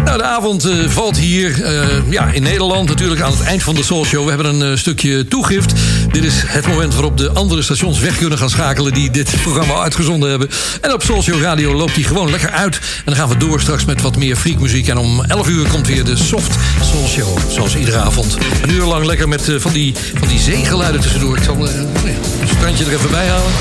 Nou, 0.05 0.19
de 0.19 0.25
avond 0.25 0.65
eh, 0.65 0.89
valt 0.89 1.19
hier 1.19 1.63
eh, 1.63 1.89
ja, 2.09 2.27
in 2.33 2.43
Nederland 2.43 2.89
natuurlijk 2.89 3.21
aan 3.21 3.31
het 3.31 3.43
eind 3.43 3.63
van 3.63 3.75
de 3.75 3.83
Soul 3.83 4.05
Show. 4.05 4.25
We 4.25 4.29
hebben 4.31 4.55
een 4.55 4.73
eh, 4.73 4.79
stukje 4.79 5.29
toegift. 5.29 5.73
Dit 6.17 6.25
is 6.25 6.43
het 6.47 6.67
moment 6.67 6.93
waarop 6.93 7.17
de 7.17 7.31
andere 7.33 7.63
stations 7.63 7.99
weg 8.01 8.17
kunnen 8.17 8.39
gaan 8.39 8.51
schakelen... 8.51 8.93
die 8.93 9.11
dit 9.11 9.35
programma 9.43 9.75
uitgezonden 9.75 10.31
hebben. 10.31 10.49
En 10.81 10.93
op 10.93 11.03
Show 11.03 11.41
Radio 11.41 11.75
loopt 11.75 11.95
die 11.95 12.05
gewoon 12.05 12.31
lekker 12.31 12.51
uit. 12.51 12.77
En 12.77 13.03
dan 13.05 13.17
gaan 13.17 13.29
we 13.29 13.37
door 13.37 13.61
straks 13.61 13.85
met 13.85 14.03
wat 14.03 14.17
meer 14.17 14.37
freakmuziek. 14.37 14.89
En 14.89 14.99
om 14.99 15.25
11 15.25 15.49
uur 15.49 15.69
komt 15.69 15.87
weer 15.87 16.05
de 16.05 16.17
Soft 16.17 16.57
Soul 16.83 17.07
Show, 17.07 17.39
zoals 17.51 17.77
iedere 17.77 17.99
avond. 17.99 18.37
Een 18.63 18.71
uur 18.71 18.85
lang 18.85 19.05
lekker 19.05 19.29
met 19.29 19.49
eh, 19.49 19.59
van, 19.59 19.73
die, 19.73 19.95
van 20.19 20.29
die 20.29 20.39
zeegeluiden 20.39 21.01
tussendoor. 21.01 21.37
Ik 21.37 21.43
zal 21.43 21.69
eh, 21.69 21.75
een 21.75 22.49
strandje 22.49 22.85
er 22.85 22.93
even 22.93 23.11
bij 23.11 23.29
halen. 23.29 23.53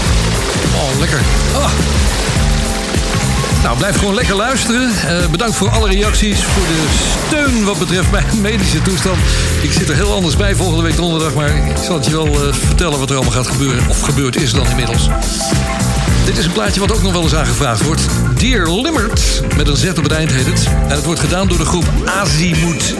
Oh, 0.75 0.99
lekker. 0.99 1.19
Ah. 1.55 1.69
Nou, 3.65 3.77
blijf 3.77 3.97
gewoon 3.97 4.13
lekker 4.13 4.35
luisteren. 4.35 4.91
Eh, 5.07 5.27
bedankt 5.31 5.55
voor 5.55 5.69
alle 5.69 5.89
reacties, 5.89 6.43
voor 6.43 6.65
de 6.65 6.85
steun 7.27 7.63
wat 7.63 7.79
betreft 7.79 8.11
mijn 8.11 8.25
medische 8.41 8.81
toestand. 8.81 9.17
Ik 9.61 9.71
zit 9.71 9.89
er 9.89 9.95
heel 9.95 10.13
anders 10.13 10.35
bij 10.35 10.55
volgende 10.55 10.83
week 10.83 10.95
donderdag, 10.95 11.33
maar 11.33 11.55
ik 11.55 11.77
zal 11.85 11.95
het 11.95 12.05
je 12.05 12.11
wel 12.11 12.27
eh, 12.27 12.53
vertellen 12.53 12.99
wat 12.99 13.09
er 13.09 13.15
allemaal 13.15 13.33
gaat 13.33 13.47
gebeuren. 13.47 13.89
Of 13.89 14.01
gebeurd 14.01 14.35
is 14.35 14.53
dan 14.53 14.67
inmiddels. 14.67 15.09
Dit 16.25 16.37
is 16.37 16.45
een 16.45 16.51
plaatje 16.51 16.79
wat 16.79 16.91
ook 16.91 17.01
nog 17.01 17.11
wel 17.11 17.21
eens 17.21 17.35
aangevraagd 17.35 17.83
wordt. 17.83 18.01
Dear 18.37 18.69
Limmert, 18.69 19.41
met 19.57 19.67
een 19.67 19.77
Z 19.77 19.87
op 19.87 20.03
het 20.03 20.11
eind 20.11 20.31
heet 20.31 20.45
het. 20.45 20.67
En 20.87 20.95
het 20.95 21.05
wordt 21.05 21.19
gedaan 21.19 21.47
door 21.47 21.57
de 21.57 21.65
groep 21.65 21.85
Azimuth. 22.05 22.95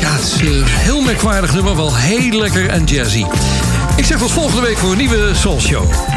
Ja, 0.00 0.12
het 0.12 0.24
is 0.24 0.40
een 0.40 0.64
heel 0.64 1.00
merkwaardig 1.00 1.54
nummer, 1.54 1.76
wel 1.76 1.96
heel 1.96 2.38
lekker 2.38 2.68
en 2.68 2.84
jazzy. 2.84 3.24
Ik 3.96 4.04
zeg 4.04 4.18
tot 4.18 4.30
volgende 4.30 4.62
week 4.62 4.78
voor 4.78 4.90
een 4.90 4.98
nieuwe 4.98 5.30
Soul 5.34 5.60
Show. 5.60 6.13